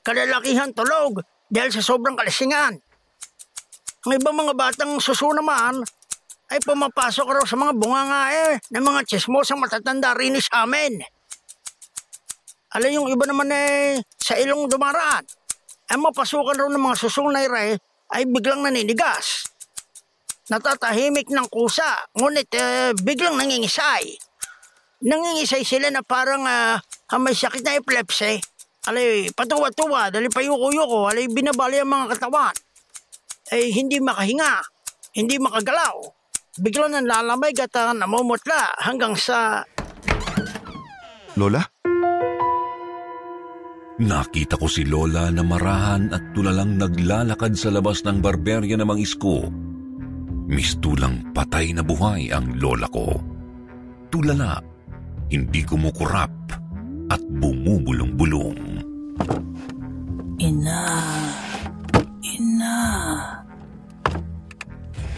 kalalakihan 0.00 0.72
tulog 0.72 1.20
dahil 1.52 1.68
sa 1.68 1.84
sobrang 1.84 2.16
kalasingan. 2.16 2.80
Ang 4.08 4.12
ibang 4.16 4.32
mga 4.32 4.56
batang 4.56 4.96
suso 5.04 5.28
naman 5.36 5.84
ay 6.48 6.60
pumapasok 6.64 7.28
raw 7.28 7.44
sa 7.44 7.60
mga 7.60 7.76
bunganga 7.76 8.22
eh 8.32 8.52
ng 8.72 8.84
mga 8.84 9.00
chismosang 9.04 9.60
matatanda 9.60 10.16
rin 10.16 10.40
sa 10.40 10.64
amin. 10.64 11.04
Ala 12.72 12.88
yung 12.88 13.12
iba 13.12 13.28
naman 13.28 13.52
eh 13.52 14.00
sa 14.16 14.40
ilong 14.40 14.64
dumaraan. 14.72 15.28
Ay 15.92 16.00
mapasukan 16.00 16.56
raw 16.56 16.68
ng 16.72 16.80
mga 16.80 16.96
susong 17.04 17.28
na 17.28 17.44
Ray 17.44 17.76
ay 18.16 18.24
biglang 18.24 18.64
naninigas 18.64 19.44
natatahimik 20.48 21.32
ng 21.32 21.48
kusa, 21.48 22.04
ngunit 22.16 22.48
eh, 22.52 22.92
biglang 23.00 23.36
nangingisay. 23.40 24.16
Nangingisay 25.04 25.68
sila 25.68 25.92
na 25.92 26.00
parang 26.00 26.48
uh, 26.48 26.80
may 27.20 27.36
sakit 27.36 27.60
na 27.60 27.76
epilepsy. 27.76 28.40
Alay, 28.88 29.28
patuwa-tuwa, 29.32 30.08
dali 30.08 30.28
payuko-yuko, 30.28 31.08
alay 31.12 31.28
binabali 31.28 31.80
ang 31.80 31.92
mga 31.92 32.16
katawan. 32.16 32.56
Eh, 33.52 33.68
hindi 33.72 34.00
makahinga, 34.00 34.64
hindi 35.16 35.36
makagalaw. 35.36 36.00
Biglang 36.60 36.96
nanlalamay 36.96 37.52
at 37.56 37.72
uh, 37.76 37.92
namumutla 37.92 38.80
hanggang 38.80 39.12
sa... 39.16 39.64
Lola? 41.36 41.60
Nakita 43.94 44.58
ko 44.58 44.66
si 44.66 44.82
Lola 44.88 45.30
na 45.30 45.46
marahan 45.46 46.10
at 46.10 46.34
tulalang 46.34 46.80
naglalakad 46.80 47.54
sa 47.54 47.70
labas 47.70 48.02
ng 48.02 48.18
barberya 48.18 48.74
ng 48.74 48.88
mga 48.88 49.02
isko 49.02 49.46
Mistulang 50.44 51.32
patay 51.32 51.72
na 51.72 51.80
buhay 51.80 52.28
ang 52.28 52.60
lola 52.60 52.84
ko. 52.92 53.16
Tulala, 54.12 54.60
hindi 55.28 55.60
kumukurap 55.64 56.32
at 57.12 57.22
bumubulong-bulong. 57.40 58.60
Ina, 60.40 60.80
ina. 62.20 62.76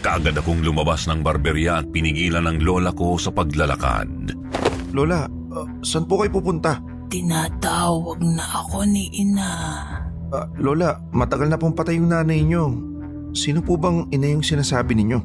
Kaagad 0.03 0.39
akong 0.39 0.63
lumabas 0.63 1.09
ng 1.09 1.19
barberya 1.25 1.83
at 1.83 1.89
pinigilan 1.91 2.47
ng 2.47 2.63
lola 2.63 2.93
ko 2.93 3.19
sa 3.19 3.33
paglalakad. 3.33 4.31
Lola, 4.95 5.27
uh, 5.27 5.67
saan 5.83 6.07
po 6.07 6.23
kayo 6.23 6.31
pupunta? 6.31 6.79
Tinatawag 7.07 8.19
na 8.23 8.45
ako 8.63 8.87
ni 8.87 9.11
ina. 9.15 9.51
Uh, 10.27 10.43
Lola, 10.59 10.99
matagal 11.15 11.47
na 11.47 11.55
pong 11.55 11.71
patay 11.71 11.95
yung 11.95 12.11
nanay 12.11 12.43
niyo. 12.43 12.75
Sino 13.31 13.63
po 13.63 13.79
bang 13.79 14.07
ina 14.11 14.27
yung 14.27 14.43
sinasabi 14.43 14.91
ninyo? 14.95 15.19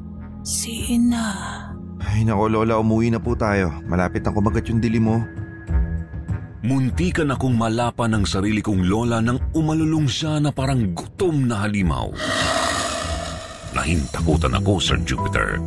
Si 0.47 0.95
ina. 0.95 1.27
Ay 2.13 2.29
nako 2.29 2.53
Lola, 2.53 2.77
umuwi 2.77 3.09
na 3.09 3.17
po 3.17 3.33
tayo. 3.33 3.73
Malapit 3.89 4.21
na 4.21 4.37
kumagat 4.37 4.69
yung 4.69 4.85
dili 4.85 5.01
mo. 5.01 5.25
Muntikan 6.63 7.33
akong 7.33 7.57
malapa 7.57 8.05
ng 8.05 8.23
sarili 8.29 8.63
kong 8.63 8.87
lola 8.87 9.19
nang 9.19 9.41
umalulong 9.51 10.07
siya 10.07 10.39
na 10.39 10.55
parang 10.55 10.93
gutom 10.95 11.49
na 11.49 11.65
halimaw. 11.65 12.13
Nahintakutan 13.73 14.55
ako, 14.55 14.79
Sir 14.79 15.01
Jupiter. 15.03 15.59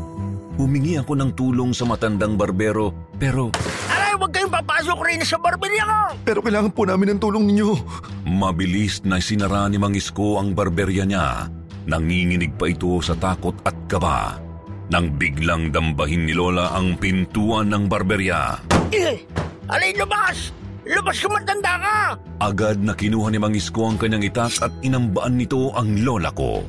Humingi 0.55 0.95
ako 0.95 1.19
ng 1.19 1.31
tulong 1.35 1.75
sa 1.75 1.83
matandang 1.83 2.39
barbero, 2.39 2.95
pero... 3.19 3.51
Aray, 3.91 4.15
huwag 4.15 4.31
kayong 4.31 4.53
papasok 4.53 4.99
rin 5.03 5.19
sa 5.25 5.35
barberya 5.35 5.83
ko! 5.83 5.99
Pero 6.23 6.39
kailangan 6.39 6.71
po 6.71 6.87
namin 6.87 7.17
ng 7.17 7.19
tulong 7.19 7.43
ninyo. 7.43 7.75
Mabilis 8.23 9.03
na 9.03 9.19
sinara 9.19 9.67
ni 9.67 9.75
Mang 9.75 9.97
Isko 9.97 10.39
ang 10.39 10.55
barberya 10.55 11.03
niya 11.03 11.51
Nanginginig 11.85 12.57
pa 12.57 12.65
ito 12.65 12.97
sa 13.03 13.13
takot 13.13 13.53
at 13.61 13.77
kaba 13.85 14.44
nang 14.89 15.17
biglang 15.17 15.73
dambahin 15.73 16.29
ni 16.29 16.33
Lola 16.37 16.73
ang 16.77 16.97
pintuan 16.99 17.73
ng 17.73 17.89
barberya. 17.89 18.61
Eh, 18.93 19.25
alay 19.69 19.93
lumabas! 19.97 20.53
Lumabas 20.85 21.17
ka 21.17 21.27
matanda 21.29 21.73
ka! 21.81 21.97
Agad 22.45 22.77
na 22.77 22.93
kinuha 22.93 23.33
ni 23.33 23.41
Mang 23.41 23.57
Isko 23.57 23.89
ang 23.89 23.97
kanyang 23.97 24.29
itas 24.29 24.61
at 24.61 24.69
inambaan 24.85 25.41
nito 25.41 25.73
ang 25.73 26.05
lola 26.05 26.29
ko. 26.29 26.61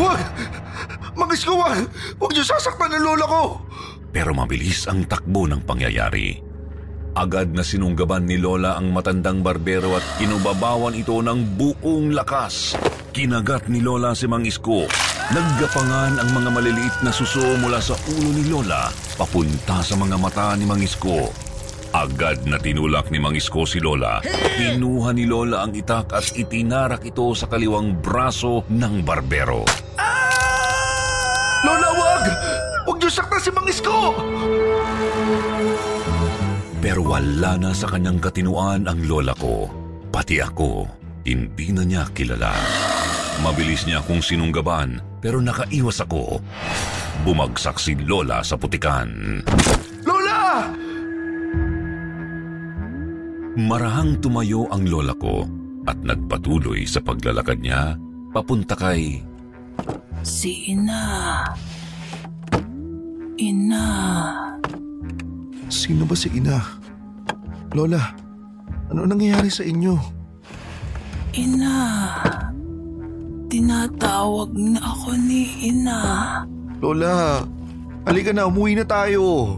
Huwag! 0.00 0.20
Mang 1.12 1.28
Isko, 1.28 1.52
huwag! 1.52 1.84
Huwag 2.16 2.32
niyo 2.32 2.44
sasaktan 2.48 2.96
ang 2.96 3.04
lola 3.04 3.26
ko! 3.28 3.42
Pero 4.08 4.32
mabilis 4.32 4.88
ang 4.88 5.04
takbo 5.04 5.44
ng 5.44 5.68
pangyayari. 5.68 6.47
Agad 7.18 7.50
na 7.50 7.66
sinunggaban 7.66 8.30
ni 8.30 8.38
Lola 8.38 8.78
ang 8.78 8.94
matandang 8.94 9.42
barbero 9.42 9.98
at 9.98 10.06
kinubabawan 10.22 10.94
ito 10.94 11.18
ng 11.18 11.58
buong 11.58 12.14
lakas. 12.14 12.78
Kinagat 13.10 13.66
ni 13.66 13.82
Lola 13.82 14.14
si 14.14 14.30
Mang 14.30 14.46
Isko. 14.46 14.86
Naggapangan 15.34 16.22
ang 16.22 16.30
mga 16.30 16.50
maliliit 16.54 16.96
na 17.02 17.10
suso 17.10 17.42
mula 17.58 17.82
sa 17.82 17.98
ulo 18.14 18.30
ni 18.30 18.46
Lola 18.46 18.86
papunta 19.18 19.82
sa 19.82 19.98
mga 19.98 20.14
mata 20.14 20.54
ni 20.54 20.62
Mang 20.62 20.78
Isko. 20.78 21.26
Agad 21.90 22.46
na 22.46 22.54
tinulak 22.54 23.10
ni 23.10 23.18
Mang 23.18 23.34
Isko 23.34 23.66
si 23.66 23.82
Lola. 23.82 24.22
Pinuha 24.54 25.10
ni 25.10 25.26
Lola 25.26 25.66
ang 25.66 25.74
itak 25.74 26.14
at 26.14 26.38
itinarak 26.38 27.02
ito 27.02 27.34
sa 27.34 27.50
kaliwang 27.50 27.98
braso 27.98 28.62
ng 28.70 29.02
barbero. 29.02 29.66
Lola, 31.66 31.90
wag! 31.98 32.24
Huwag 32.86 33.02
niyo 33.02 33.10
sakta 33.10 33.42
si 33.42 33.50
Mang 33.50 33.66
Isko! 33.66 34.14
Pero 36.88 37.04
wala 37.04 37.60
na 37.60 37.76
sa 37.76 37.84
kanyang 37.84 38.16
katinuan 38.16 38.88
ang 38.88 39.04
lola 39.04 39.36
ko. 39.36 39.68
Pati 40.08 40.40
ako, 40.40 40.88
hindi 41.20 41.68
na 41.68 41.84
niya 41.84 42.08
kilala. 42.16 42.48
Mabilis 43.44 43.84
niya 43.84 44.00
akong 44.00 44.24
sinunggaban 44.24 44.96
pero 45.20 45.36
nakaiwas 45.44 46.00
ako. 46.00 46.40
Bumagsak 47.28 47.76
si 47.76 47.92
Lola 47.92 48.40
sa 48.40 48.56
putikan. 48.56 49.44
Lola! 50.00 50.64
Marahang 53.60 54.16
tumayo 54.24 54.64
ang 54.72 54.88
lola 54.88 55.12
ko 55.12 55.44
at 55.84 56.00
nagpatuloy 56.00 56.88
sa 56.88 57.04
paglalakad 57.04 57.60
niya 57.60 58.00
papunta 58.32 58.72
kay... 58.72 59.20
Si 60.24 60.72
Ina. 60.72 61.44
Ina. 63.36 63.86
Sino 65.68 66.08
ba 66.08 66.16
si 66.16 66.32
Ina? 66.32 66.56
Lola, 67.76 68.00
ano 68.88 69.04
nangyayari 69.04 69.52
sa 69.52 69.60
inyo? 69.60 69.94
Ina. 71.36 71.76
Tinatawag 73.52 74.52
na 74.56 74.80
ako 74.80 75.08
ni 75.20 75.68
Ina. 75.68 76.00
Lola, 76.80 77.44
halika 78.08 78.32
na, 78.32 78.48
umuwi 78.48 78.80
na 78.80 78.84
tayo. 78.88 79.56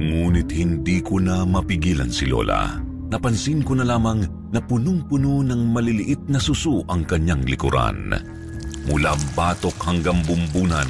Ngunit 0.00 0.48
hindi 0.52 1.00
ko 1.00 1.20
na 1.20 1.44
mapigilan 1.44 2.08
si 2.12 2.28
Lola. 2.28 2.80
Napansin 3.10 3.64
ko 3.64 3.76
na 3.76 3.84
lamang 3.84 4.24
na 4.52 4.60
punong-puno 4.60 5.44
ng 5.44 5.72
maliliit 5.72 6.28
na 6.28 6.40
suso 6.40 6.84
ang 6.88 7.04
kanyang 7.04 7.44
likuran. 7.44 8.12
Mula 8.88 9.12
batok 9.36 9.76
hanggang 9.84 10.24
bumbunan, 10.24 10.88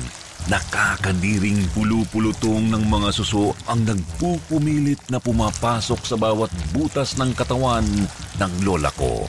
nakakadiring 0.48 1.68
pulupulutong 1.76 2.72
ng 2.72 2.85
mga 2.88 3.11
suso 3.12 3.53
ang 3.68 3.85
nagpupumilit 3.85 5.03
na 5.12 5.20
pumapasok 5.20 6.00
sa 6.07 6.16
bawat 6.16 6.48
butas 6.72 7.20
ng 7.20 7.37
katawan 7.37 7.85
ng 8.40 8.53
lola 8.64 8.88
ko. 8.96 9.29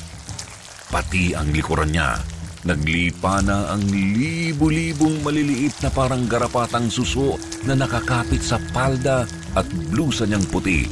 Pati 0.87 1.35
ang 1.35 1.51
likuran 1.51 1.91
niya, 1.91 2.19
naglipa 2.63 3.41
na 3.43 3.73
ang 3.73 3.83
libu-libong 3.83 5.23
maliliit 5.25 5.75
na 5.83 5.89
parang 5.91 6.27
garapatang 6.29 6.87
suso 6.87 7.35
na 7.67 7.75
nakakapit 7.75 8.39
sa 8.39 8.61
palda 8.71 9.27
at 9.55 9.67
blusa 9.91 10.23
niyang 10.23 10.45
puti. 10.47 10.87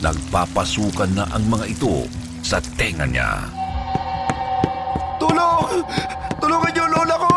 Nagpapasukan 0.00 1.10
na 1.12 1.28
ang 1.28 1.44
mga 1.48 1.64
ito 1.68 2.08
sa 2.40 2.56
tenga 2.76 3.04
niya. 3.04 3.44
Tulong! 5.20 5.84
Tulungan 6.40 6.72
niyo, 6.72 6.84
lola 6.88 7.16
ko! 7.20 7.34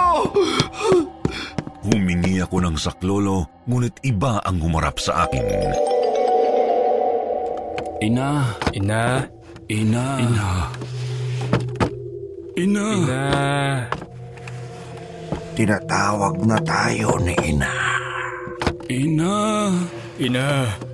Humingi 1.84 2.39
ako 2.39 2.63
ng 2.63 2.78
saklolo, 2.80 3.43
ngunit 3.67 4.00
iba 4.08 4.39
ang 4.39 4.63
humarap 4.63 4.96
sa 5.04 5.28
akin. 5.28 5.43
Ina, 8.04 8.56
Ina, 8.76 9.28
ina, 9.67 10.06
ina, 10.19 10.48
ina. 12.56 12.86
ina. 12.88 13.22
Tinatawag 15.54 16.41
na 16.50 16.58
tayo 16.65 17.19
ni 17.22 17.36
Ina. 17.46 17.74
Ina. 18.89 19.36
Ina, 20.17 20.46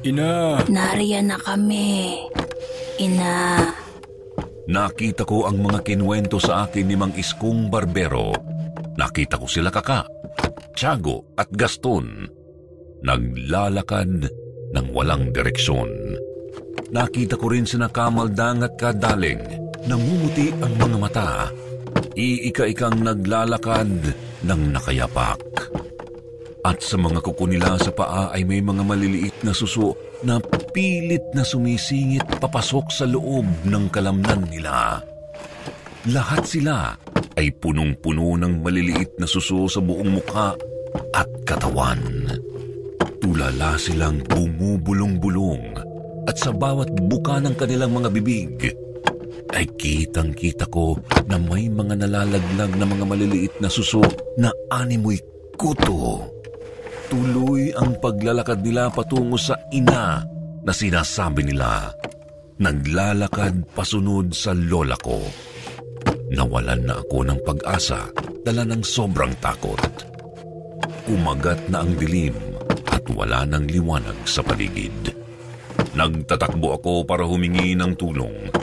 ina. 0.03 0.29
Nariyan 0.67 1.31
na 1.31 1.37
kami. 1.39 2.23
Ina. 2.99 3.59
Nakita 4.69 5.25
ko 5.25 5.49
ang 5.49 5.59
mga 5.59 5.81
kinwento 5.81 6.37
sa 6.37 6.63
akin 6.67 6.85
ni 6.85 6.95
Mang 6.95 7.15
Iskong 7.15 7.67
Barbero. 7.67 8.31
nakita 8.99 9.39
ko 9.39 9.47
sila 9.47 9.71
kaka, 9.71 10.03
Tiago 10.79 11.35
at 11.35 11.51
Gaston. 11.51 12.23
Naglalakad 13.03 14.31
ng 14.71 14.87
walang 14.95 15.35
direksyon. 15.35 15.91
Nakita 16.95 17.35
ko 17.35 17.51
rin 17.51 17.67
sina 17.67 17.91
Kamaldang 17.91 18.63
at 18.63 18.79
Kadaling. 18.79 19.43
Namumuti 19.91 20.55
ang 20.55 20.79
mga 20.79 20.95
mata. 20.95 21.51
Iika-ikang 22.15 22.95
naglalakad 22.95 23.91
ng 24.47 24.61
nakayapak. 24.71 25.43
At 26.63 26.79
sa 26.79 26.95
mga 26.95 27.27
kuko 27.27 27.51
nila 27.51 27.75
sa 27.75 27.91
paa 27.91 28.31
ay 28.31 28.47
may 28.47 28.63
mga 28.63 28.87
maliliit 28.87 29.35
na 29.43 29.51
suso 29.51 29.99
na 30.23 30.39
pilit 30.71 31.27
na 31.35 31.43
sumisingit 31.43 32.39
papasok 32.39 32.87
sa 32.87 33.03
loob 33.03 33.67
ng 33.67 33.91
kalamnan 33.91 34.47
nila. 34.47 35.03
Lahat 36.07 36.47
sila 36.47 36.95
ay 37.39 37.55
punong-puno 37.55 38.35
ng 38.35 38.59
maliliit 38.59 39.15
na 39.15 39.23
suso 39.23 39.63
sa 39.71 39.79
buong 39.79 40.19
mukha 40.19 40.59
at 41.15 41.29
katawan. 41.47 42.27
Tulala 43.23 43.79
silang 43.79 44.19
bumubulong-bulong 44.27 45.79
at 46.27 46.35
sa 46.35 46.51
bawat 46.51 46.91
buka 47.07 47.39
ng 47.39 47.55
kanilang 47.55 47.95
mga 47.95 48.11
bibig 48.11 48.75
ay 49.55 49.65
kitang-kita 49.79 50.67
ko 50.67 50.99
na 51.31 51.39
may 51.39 51.71
mga 51.71 52.03
nalalaglag 52.03 52.75
na 52.75 52.85
mga 52.85 53.05
maliliit 53.07 53.53
na 53.63 53.71
suso 53.71 54.03
na 54.35 54.51
animoy 54.75 55.17
kuto. 55.55 56.27
Tuloy 57.07 57.73
ang 57.73 57.97
paglalakad 58.03 58.61
nila 58.61 58.91
patungo 58.91 59.39
sa 59.39 59.55
ina 59.73 60.21
na 60.61 60.71
sinasabi 60.75 61.47
nila. 61.47 61.95
Naglalakad 62.59 63.63
pasunod 63.71 64.35
sa 64.35 64.51
lola 64.51 64.99
ko. 64.99 65.23
Nawalan 66.29 66.85
na 66.85 67.01
ako 67.01 67.25
ng 67.25 67.39
pag-asa 67.41 68.05
dala 68.45 68.61
ng 68.61 68.85
sobrang 68.85 69.33
takot. 69.41 69.81
Umagat 71.09 71.57
na 71.73 71.81
ang 71.81 71.97
dilim 71.97 72.37
at 72.85 73.01
wala 73.09 73.49
ng 73.49 73.65
liwanag 73.65 74.13
sa 74.29 74.45
paligid. 74.45 75.09
Nagtatakbo 75.97 76.77
ako 76.77 76.93
para 77.01 77.25
humingi 77.25 77.73
ng 77.73 77.97
tulong. 77.97 78.53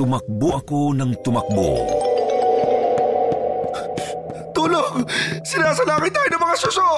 Tumakbo 0.00 0.64
ako 0.64 0.96
ng 0.96 1.12
tumakbo. 1.20 1.70
Tulong! 4.56 5.04
Sinasalangit 5.44 6.16
tayo 6.16 6.28
ng 6.32 6.40
mga 6.40 6.56
suso! 6.56 6.88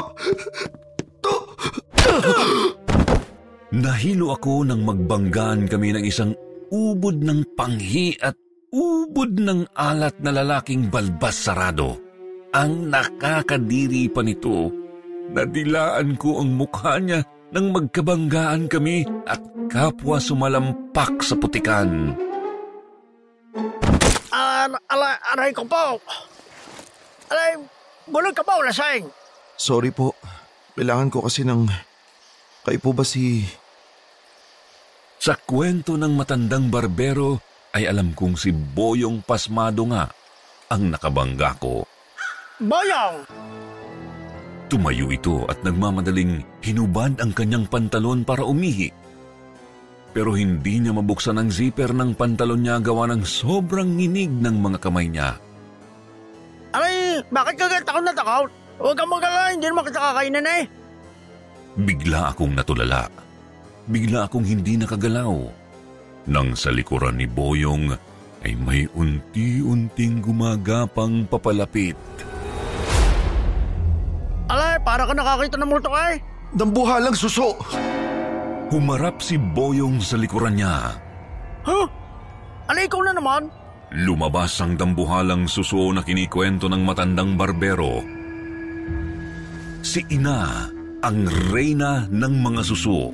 Nahilo 3.75 4.39
ako 4.39 4.71
nang 4.71 4.87
magbanggaan 4.87 5.67
kami 5.67 5.99
ng 5.99 6.05
isang 6.07 6.31
ubod 6.71 7.19
ng 7.19 7.43
panghi 7.59 8.15
at 8.23 8.39
ubod 8.73 9.37
ng 9.37 9.69
alat 9.77 10.17
na 10.25 10.33
lalaking 10.33 10.89
balbas 10.89 11.37
sarado. 11.37 12.01
Ang 12.57 12.89
nakakadiri 12.89 14.09
pa 14.09 14.25
nito. 14.25 14.73
Nadilaan 15.33 16.17
ko 16.17 16.41
ang 16.41 16.57
mukha 16.57 16.97
niya 16.99 17.21
nang 17.53 17.69
magkabanggaan 17.73 18.67
kami 18.73 19.05
at 19.29 19.41
kapwa 19.69 20.17
sumalampak 20.17 21.21
sa 21.21 21.37
putikan. 21.37 22.17
Ah, 24.33 24.69
alay, 24.89 25.17
aray 25.37 25.51
ko 25.53 25.69
po. 25.69 26.01
Alay, 27.29 27.61
bulog 28.09 28.33
ka 28.33 28.41
po, 28.41 28.57
lasing. 28.65 29.09
Sorry 29.57 29.93
po. 29.93 30.17
Kailangan 30.73 31.13
ko 31.13 31.29
kasi 31.29 31.45
ng... 31.45 31.69
Kayo 32.65 32.81
po 32.81 32.97
ba 32.97 33.05
si... 33.05 33.45
Sa 35.21 35.37
kwento 35.37 35.95
ng 36.01 36.13
matandang 36.17 36.73
barbero 36.73 37.52
ay 37.73 37.89
alam 37.89 38.13
kong 38.13 38.37
si 38.37 38.53
Boyong 38.53 39.25
Pasmado 39.25 39.89
nga 39.89 40.09
ang 40.69 40.93
nakabangga 40.93 41.57
ko. 41.61 41.85
Boyong! 42.61 43.29
Tumayo 44.73 45.13
ito 45.13 45.45
at 45.53 45.61
nagmamadaling 45.61 46.41
hinubad 46.65 47.21
ang 47.21 47.33
kanyang 47.37 47.69
pantalon 47.69 48.25
para 48.25 48.41
umihi. 48.41 48.89
Pero 50.13 50.37
hindi 50.37 50.81
niya 50.81 50.97
mabuksan 50.97 51.41
ang 51.41 51.49
zipper 51.53 51.93
ng 51.93 52.17
pantalon 52.17 52.61
niya 52.61 52.81
gawa 52.81 53.09
ng 53.13 53.25
sobrang 53.25 53.89
nginig 53.97 54.33
ng 54.33 54.57
mga 54.61 54.79
kamay 54.81 55.09
niya. 55.09 55.37
Alay, 56.73 57.21
bakit 57.29 57.55
ka 57.61 57.69
ganit 57.69 57.89
ako 57.89 58.01
natakot? 58.01 58.49
Huwag 58.81 58.97
kang 58.97 59.13
magala, 59.13 59.53
hindi 59.53 59.67
naman 59.69 59.85
kita 59.89 60.01
kakainin 60.01 60.49
eh. 60.49 60.63
Bigla 61.77 62.33
akong 62.33 62.53
natulala. 62.57 63.09
Bigla 63.89 64.29
akong 64.29 64.45
hindi 64.45 64.81
nakagalaw. 64.81 65.62
Nang 66.29 66.55
sa 66.55 66.71
likuran 66.71 67.19
ni 67.19 67.27
Boyong 67.27 67.91
ay 68.43 68.55
may 68.59 68.87
unti-unting 68.95 70.23
gumagapang 70.23 71.27
papalapit. 71.27 71.99
Alay, 74.51 74.79
para 74.83 75.07
ka 75.07 75.15
nakakita 75.15 75.57
ng 75.59 75.71
multo 75.71 75.91
eh. 75.95 76.19
Dambuhalang 76.53 77.17
suso! 77.17 77.57
Humarap 78.71 79.21
si 79.25 79.39
Boyong 79.39 79.99
sa 80.03 80.19
likuran 80.19 80.59
niya. 80.59 80.95
Huh? 81.67 81.87
Alay, 82.71 82.87
ikaw 82.87 83.03
na 83.03 83.15
naman. 83.15 83.51
Lumabas 83.93 84.57
ang 84.65 84.79
dambuhalang 84.79 85.45
suso 85.45 85.93
na 85.93 86.01
kinikwento 86.01 86.71
ng 86.71 86.81
matandang 86.81 87.37
barbero. 87.37 88.01
Si 89.85 90.01
Ina 90.09 90.71
ang 91.03 91.19
reyna 91.51 92.07
ng 92.09 92.35
mga 92.41 92.63
suso. 92.63 93.13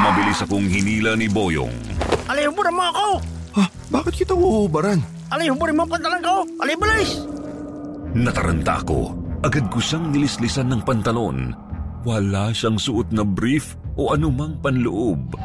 Mabilis 0.00 0.40
akong 0.40 0.64
hinila 0.64 1.12
ni 1.12 1.28
Boyong. 1.28 1.76
Alay, 2.24 2.48
huburin 2.48 2.72
mo 2.72 2.88
ako. 2.88 3.06
Ha? 3.60 3.64
Bakit 3.92 4.14
kita 4.24 4.32
uubaran? 4.32 4.96
Alay, 5.28 5.52
huburin 5.52 5.76
mo 5.76 5.84
ang 5.84 5.92
pantalan 5.92 6.24
ko. 6.24 6.48
Alay, 6.56 6.72
bilis. 6.72 7.20
Nataranta 8.16 8.80
ako. 8.80 9.12
Agad 9.44 9.68
ko 9.68 9.76
siyang 9.76 10.08
nilislisan 10.08 10.72
ng 10.72 10.82
pantalon. 10.88 11.52
Wala 12.08 12.48
siyang 12.56 12.80
suot 12.80 13.12
na 13.12 13.28
brief 13.28 13.76
o 14.00 14.16
anumang 14.16 14.56
panloob. 14.64 15.36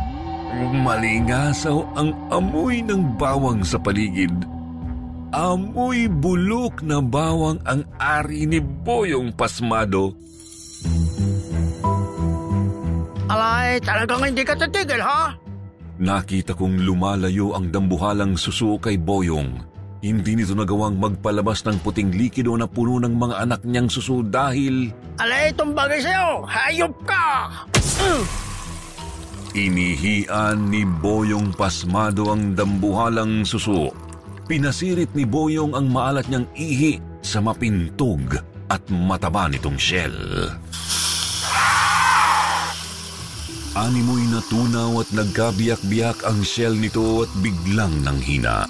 Malingasaw 0.56 2.00
ang 2.00 2.16
amoy 2.32 2.80
ng 2.80 3.20
bawang 3.20 3.60
sa 3.60 3.76
paligid. 3.76 4.32
Amoy 5.36 6.08
bulok 6.08 6.80
na 6.80 7.04
bawang 7.04 7.60
ang 7.68 7.84
ari 8.00 8.48
ni 8.48 8.64
Boyong 8.64 9.36
Pasmado. 9.36 10.16
Alay, 13.26 13.82
talagang 13.82 14.22
hindi 14.22 14.46
ka 14.46 14.54
titigil, 14.54 15.02
ha? 15.02 15.34
Nakita 15.96 16.54
kong 16.54 16.84
lumalayo 16.84 17.56
ang 17.56 17.72
dambuhalang 17.72 18.36
suso 18.36 18.78
kay 18.78 19.00
Boyong. 19.00 19.64
Hindi 20.06 20.38
nito 20.38 20.54
nagawang 20.54 21.02
magpalabas 21.02 21.66
ng 21.66 21.82
puting 21.82 22.14
likido 22.14 22.54
na 22.54 22.70
puno 22.70 23.02
ng 23.02 23.16
mga 23.16 23.36
anak 23.42 23.62
niyang 23.66 23.90
suso 23.90 24.22
dahil 24.22 24.94
Alay, 25.18 25.50
itong 25.50 25.74
bagay 25.74 25.98
sa'yo. 26.04 26.46
Hayop 26.46 26.94
ka! 27.08 27.26
Uh! 28.04 28.46
inihian 29.56 30.68
ni 30.68 30.84
Boyong 30.84 31.56
Pasmado 31.56 32.36
ang 32.36 32.54
dambuhalang 32.54 33.48
suso. 33.48 33.96
Pinasirit 34.46 35.16
ni 35.16 35.24
Boyong 35.24 35.74
ang 35.74 35.88
maalat 35.90 36.28
niyang 36.28 36.46
ihi 36.54 37.00
sa 37.24 37.40
mapintog 37.40 38.36
at 38.68 38.84
mataba 38.92 39.48
nitong 39.48 39.80
shell. 39.80 40.14
Animoy 43.76 44.24
na 44.32 44.40
tunaw 44.40 45.04
at 45.04 45.12
nagkabiyak-biyak 45.12 46.24
ang 46.24 46.40
shell 46.48 46.72
nito 46.72 47.28
at 47.28 47.32
biglang 47.44 48.08
nanghina. 48.08 48.64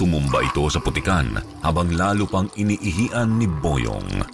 Tumumba 0.00 0.40
ito 0.40 0.64
sa 0.72 0.80
putikan 0.80 1.36
habang 1.60 1.92
lalo 1.92 2.24
pang 2.24 2.48
iniihian 2.56 3.36
ni 3.36 3.44
Boyong. 3.44 4.24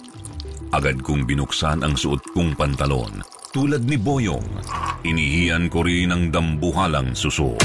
Agad 0.71 1.03
kong 1.03 1.27
binuksan 1.27 1.83
ang 1.83 1.99
suot 1.99 2.23
kong 2.31 2.55
pantalon. 2.55 3.27
Tulad 3.51 3.83
ni 3.83 3.99
Boyong, 3.99 4.47
inihian 5.03 5.67
ko 5.67 5.83
rin 5.83 6.15
ang 6.15 6.31
dambuhalang 6.31 7.11
suso. 7.11 7.59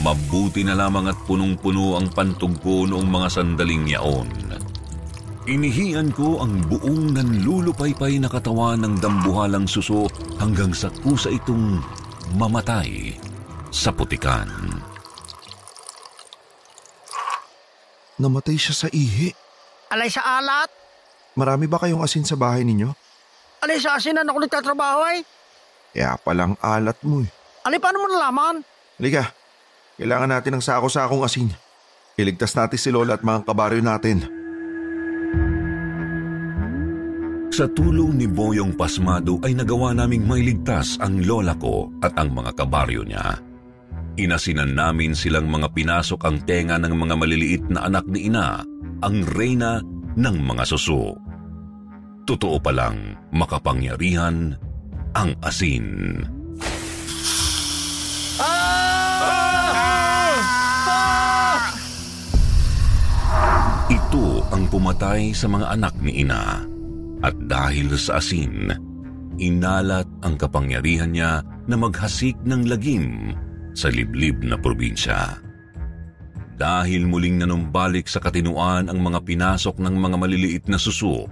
Mabuti 0.00 0.64
na 0.64 0.72
lamang 0.72 1.12
at 1.12 1.18
punong-puno 1.28 2.00
ang 2.00 2.08
pantog 2.08 2.56
ko 2.64 2.88
noong 2.88 3.04
mga 3.04 3.28
sandaling 3.28 3.84
yaon. 3.92 4.32
Inihian 5.44 6.08
ko 6.16 6.40
ang 6.40 6.56
buong 6.72 7.20
nanlulupaypay 7.20 8.16
na 8.16 8.32
katawan 8.32 8.80
ng 8.80 8.96
dambuhalang 8.96 9.68
suso 9.68 10.08
hanggang 10.40 10.72
sa 10.72 10.88
kusa 11.04 11.28
itong 11.28 11.84
mamatay 12.40 13.12
sa 13.68 13.92
putikan. 13.92 14.48
Namatay 18.16 18.56
siya 18.56 18.72
sa 18.72 18.88
ihi. 18.88 19.36
Alay 19.92 20.08
sa 20.08 20.24
alat. 20.24 20.72
Marami 21.36 21.68
ba 21.68 21.76
kayong 21.76 22.00
asin 22.00 22.24
sa 22.24 22.40
bahay 22.40 22.64
ninyo? 22.64 22.88
Alay 23.60 23.76
sa 23.84 24.00
asinan 24.00 24.24
ako 24.24 24.48
nagtatrabaho 24.48 25.12
eh. 25.12 25.28
Kaya 25.92 26.16
palang 26.24 26.56
alat 26.64 26.96
mo 27.04 27.20
eh. 27.20 27.28
Alay, 27.68 27.76
paano 27.76 28.00
mo 28.00 28.08
nalaman? 28.08 28.64
Halika, 28.96 29.28
kailangan 30.00 30.40
natin 30.40 30.56
ng 30.56 30.64
sako-sakong 30.64 31.20
asin. 31.20 31.52
Iligtas 32.16 32.56
natin 32.56 32.80
si 32.80 32.88
Lola 32.88 33.20
at 33.20 33.26
mga 33.26 33.44
kabaryo 33.44 33.84
natin. 33.84 34.43
Sa 37.54 37.70
tulong 37.70 38.18
ni 38.18 38.26
Boyong 38.26 38.74
Pasmado 38.74 39.38
ay 39.46 39.54
nagawa 39.54 39.94
naming 39.94 40.26
mailigtas 40.26 40.98
ang 40.98 41.22
lola 41.22 41.54
ko 41.54 41.86
at 42.02 42.10
ang 42.18 42.34
mga 42.34 42.50
kabaryo 42.50 43.06
niya. 43.06 43.38
Inasinan 44.18 44.74
namin 44.74 45.14
silang 45.14 45.46
mga 45.46 45.70
pinasok 45.70 46.18
ang 46.26 46.42
tenga 46.42 46.82
ng 46.82 46.90
mga 46.90 47.14
maliliit 47.14 47.62
na 47.70 47.86
anak 47.86 48.10
ni 48.10 48.26
Ina, 48.26 48.58
ang 49.06 49.16
reyna 49.38 49.78
ng 50.18 50.36
mga 50.42 50.66
suso. 50.66 51.14
Totoo 52.26 52.58
palang 52.58 53.14
makapangyarihan 53.30 54.58
ang 55.14 55.30
asin. 55.38 55.86
Ito 63.94 64.42
ang 64.50 64.66
pumatay 64.66 65.30
sa 65.30 65.46
mga 65.46 65.70
anak 65.70 65.94
ni 66.02 66.26
Ina. 66.26 66.73
At 67.24 67.32
dahil 67.48 67.96
sa 67.96 68.20
asin, 68.20 68.68
inalat 69.40 70.04
ang 70.20 70.36
kapangyarihan 70.36 71.08
niya 71.08 71.40
na 71.64 71.76
maghasik 71.80 72.36
ng 72.44 72.68
lagim 72.68 73.32
sa 73.72 73.88
liblib 73.88 74.44
na 74.44 74.60
probinsya. 74.60 75.40
Dahil 76.54 77.08
muling 77.08 77.40
nanumbalik 77.40 78.06
sa 78.06 78.20
katinuan 78.20 78.92
ang 78.92 79.00
mga 79.00 79.24
pinasok 79.24 79.80
ng 79.80 79.96
mga 79.96 80.16
maliliit 80.20 80.64
na 80.68 80.76
suso, 80.76 81.24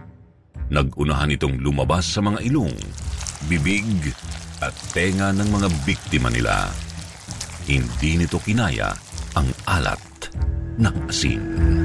nagunahan 0.72 1.31
itong 1.37 1.61
lumabas 1.61 2.09
sa 2.09 2.24
mga 2.24 2.40
ilong, 2.48 2.74
bibig 3.46 4.16
at 4.64 4.72
tenga 4.96 5.31
ng 5.37 5.48
mga 5.52 5.68
biktima 5.85 6.33
nila. 6.33 6.72
Hindi 7.68 8.24
nito 8.24 8.40
kinaya 8.40 8.96
ang 9.37 9.46
alat 9.68 10.02
ng 10.81 10.96
asin. 11.07 11.82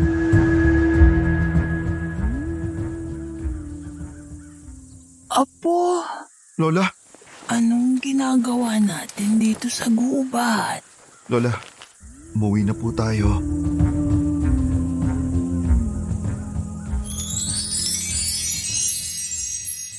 Apo, 5.38 6.02
Lola, 6.58 6.90
anong 7.54 8.02
ginagawa 8.02 8.82
natin 8.82 9.38
dito 9.38 9.70
sa 9.70 9.86
gubat? 9.86 10.82
Lola, 11.30 11.54
umuwi 12.34 12.66
na 12.66 12.74
po 12.74 12.90
tayo. 12.90 13.38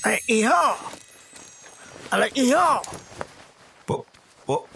Ay, 0.03 0.43
iho! 0.43 0.65
Alay, 2.11 2.35
iho! 2.35 2.69
Po, 3.87 4.03
po, 4.43 4.67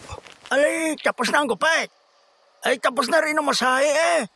Alay, 0.47 0.95
tapos 1.03 1.27
na 1.27 1.43
ang 1.43 1.51
gupit. 1.51 1.91
Ay, 2.63 2.79
tapos 2.79 3.11
na 3.11 3.19
rin 3.19 3.35
ang 3.35 3.43
masahe 3.43 3.91
eh. 3.91 4.31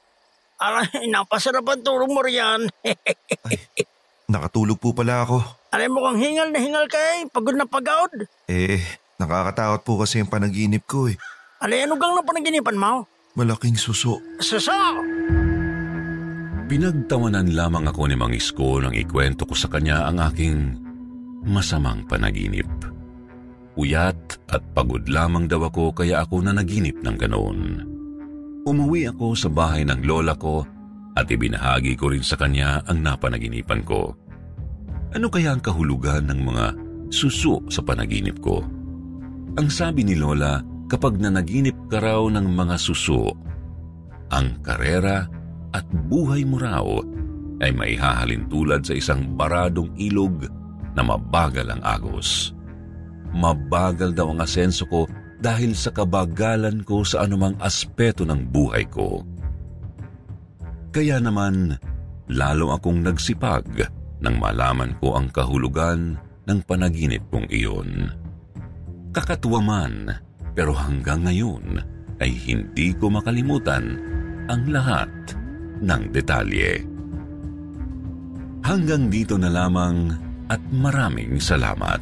Alay, 0.60 1.08
napasarap 1.08 1.64
ang 1.64 1.80
tulong 1.88 2.12
mo 2.12 2.20
riyan. 2.20 2.68
nakatulog 4.28 4.78
po 4.78 4.92
pala 4.92 5.24
ako. 5.24 5.40
Alay, 5.72 5.88
mukhang 5.88 6.20
hingal 6.20 6.48
na 6.52 6.60
hingal 6.60 6.86
ka 6.92 7.00
eh. 7.00 7.28
Pagod 7.32 7.56
na 7.56 7.64
pagod. 7.64 8.12
Eh, 8.52 8.80
nakakatakot 9.20 9.82
po 9.88 10.04
kasi 10.04 10.20
yung 10.20 10.32
panaginip 10.32 10.84
ko 10.84 11.08
eh. 11.08 11.16
Alay, 11.64 11.88
ano 11.88 11.96
gang 11.96 12.14
na 12.14 12.24
panaginipan 12.24 12.78
mo? 12.78 13.08
Malaking 13.40 13.80
suso. 13.80 14.20
Suso! 14.44 14.76
Pinagtawanan 16.68 17.56
lamang 17.56 17.88
ako 17.88 18.12
ni 18.12 18.16
Mang 18.20 18.36
Isko 18.36 18.84
nang 18.84 18.92
ikwento 18.92 19.48
ko 19.48 19.56
sa 19.56 19.72
kanya 19.72 20.12
ang 20.12 20.20
aking 20.20 20.76
masamang 21.48 22.04
panaginip. 22.04 22.68
Uyat 23.80 24.20
at 24.52 24.60
pagod 24.76 25.08
lamang 25.08 25.48
daw 25.48 25.72
ako 25.72 25.96
kaya 25.96 26.28
ako 26.28 26.44
nanaginip 26.44 27.00
ng 27.00 27.16
ganoon. 27.16 27.60
Umuwi 28.68 29.08
ako 29.08 29.38
sa 29.38 29.48
bahay 29.48 29.88
ng 29.88 30.04
lola 30.04 30.36
ko 30.36 30.68
at 31.18 31.26
ibinahagi 31.34 31.98
ko 31.98 32.14
rin 32.14 32.22
sa 32.22 32.38
kanya 32.38 32.86
ang 32.86 33.02
napanaginipan 33.02 33.82
ko. 33.82 34.14
Ano 35.18 35.34
kaya 35.34 35.58
ang 35.58 35.62
kahulugan 35.66 36.30
ng 36.30 36.40
mga 36.46 36.66
suso 37.10 37.66
sa 37.74 37.82
panaginip 37.82 38.38
ko? 38.38 38.62
Ang 39.58 39.68
sabi 39.74 40.06
ni 40.06 40.14
lola, 40.14 40.62
kapag 40.86 41.18
nanaginip 41.18 41.74
ka 41.90 41.98
raw 41.98 42.22
ng 42.30 42.46
mga 42.46 42.78
suso, 42.78 43.34
ang 44.30 44.62
karera 44.62 45.26
at 45.74 45.88
buhay 45.90 46.46
mo 46.46 46.62
raw 46.62 46.86
ay 47.66 47.74
may 47.74 47.98
hahalin 47.98 48.46
tulad 48.46 48.86
sa 48.86 48.94
isang 48.94 49.34
baradong 49.34 49.90
ilog 49.98 50.46
na 50.94 51.02
mabagal 51.02 51.66
ang 51.66 51.82
agos. 51.82 52.54
Mabagal 53.34 54.14
daw 54.14 54.30
ang 54.30 54.46
asenso 54.46 54.86
ko 54.86 55.10
dahil 55.42 55.74
sa 55.74 55.90
kabagalan 55.90 56.86
ko 56.86 57.02
sa 57.02 57.26
anumang 57.26 57.58
aspeto 57.58 58.22
ng 58.26 58.50
buhay 58.54 58.86
ko. 58.86 59.26
Kaya 60.98 61.22
naman, 61.22 61.78
lalo 62.26 62.74
akong 62.74 63.06
nagsipag 63.06 63.86
nang 64.18 64.42
malaman 64.42 64.98
ko 64.98 65.14
ang 65.14 65.30
kahulugan 65.30 66.18
ng 66.50 66.60
panaginip 66.66 67.22
kong 67.30 67.46
iyon. 67.54 68.10
Kakatuwa 69.14 69.62
man, 69.62 70.10
pero 70.58 70.74
hanggang 70.74 71.22
ngayon 71.22 71.86
ay 72.18 72.34
hindi 72.34 72.98
ko 72.98 73.14
makalimutan 73.14 73.94
ang 74.50 74.66
lahat 74.74 75.38
ng 75.86 76.10
detalye. 76.10 76.82
Hanggang 78.66 79.14
dito 79.14 79.38
na 79.38 79.54
lamang 79.54 80.18
at 80.50 80.66
maraming 80.74 81.38
salamat. 81.38 82.02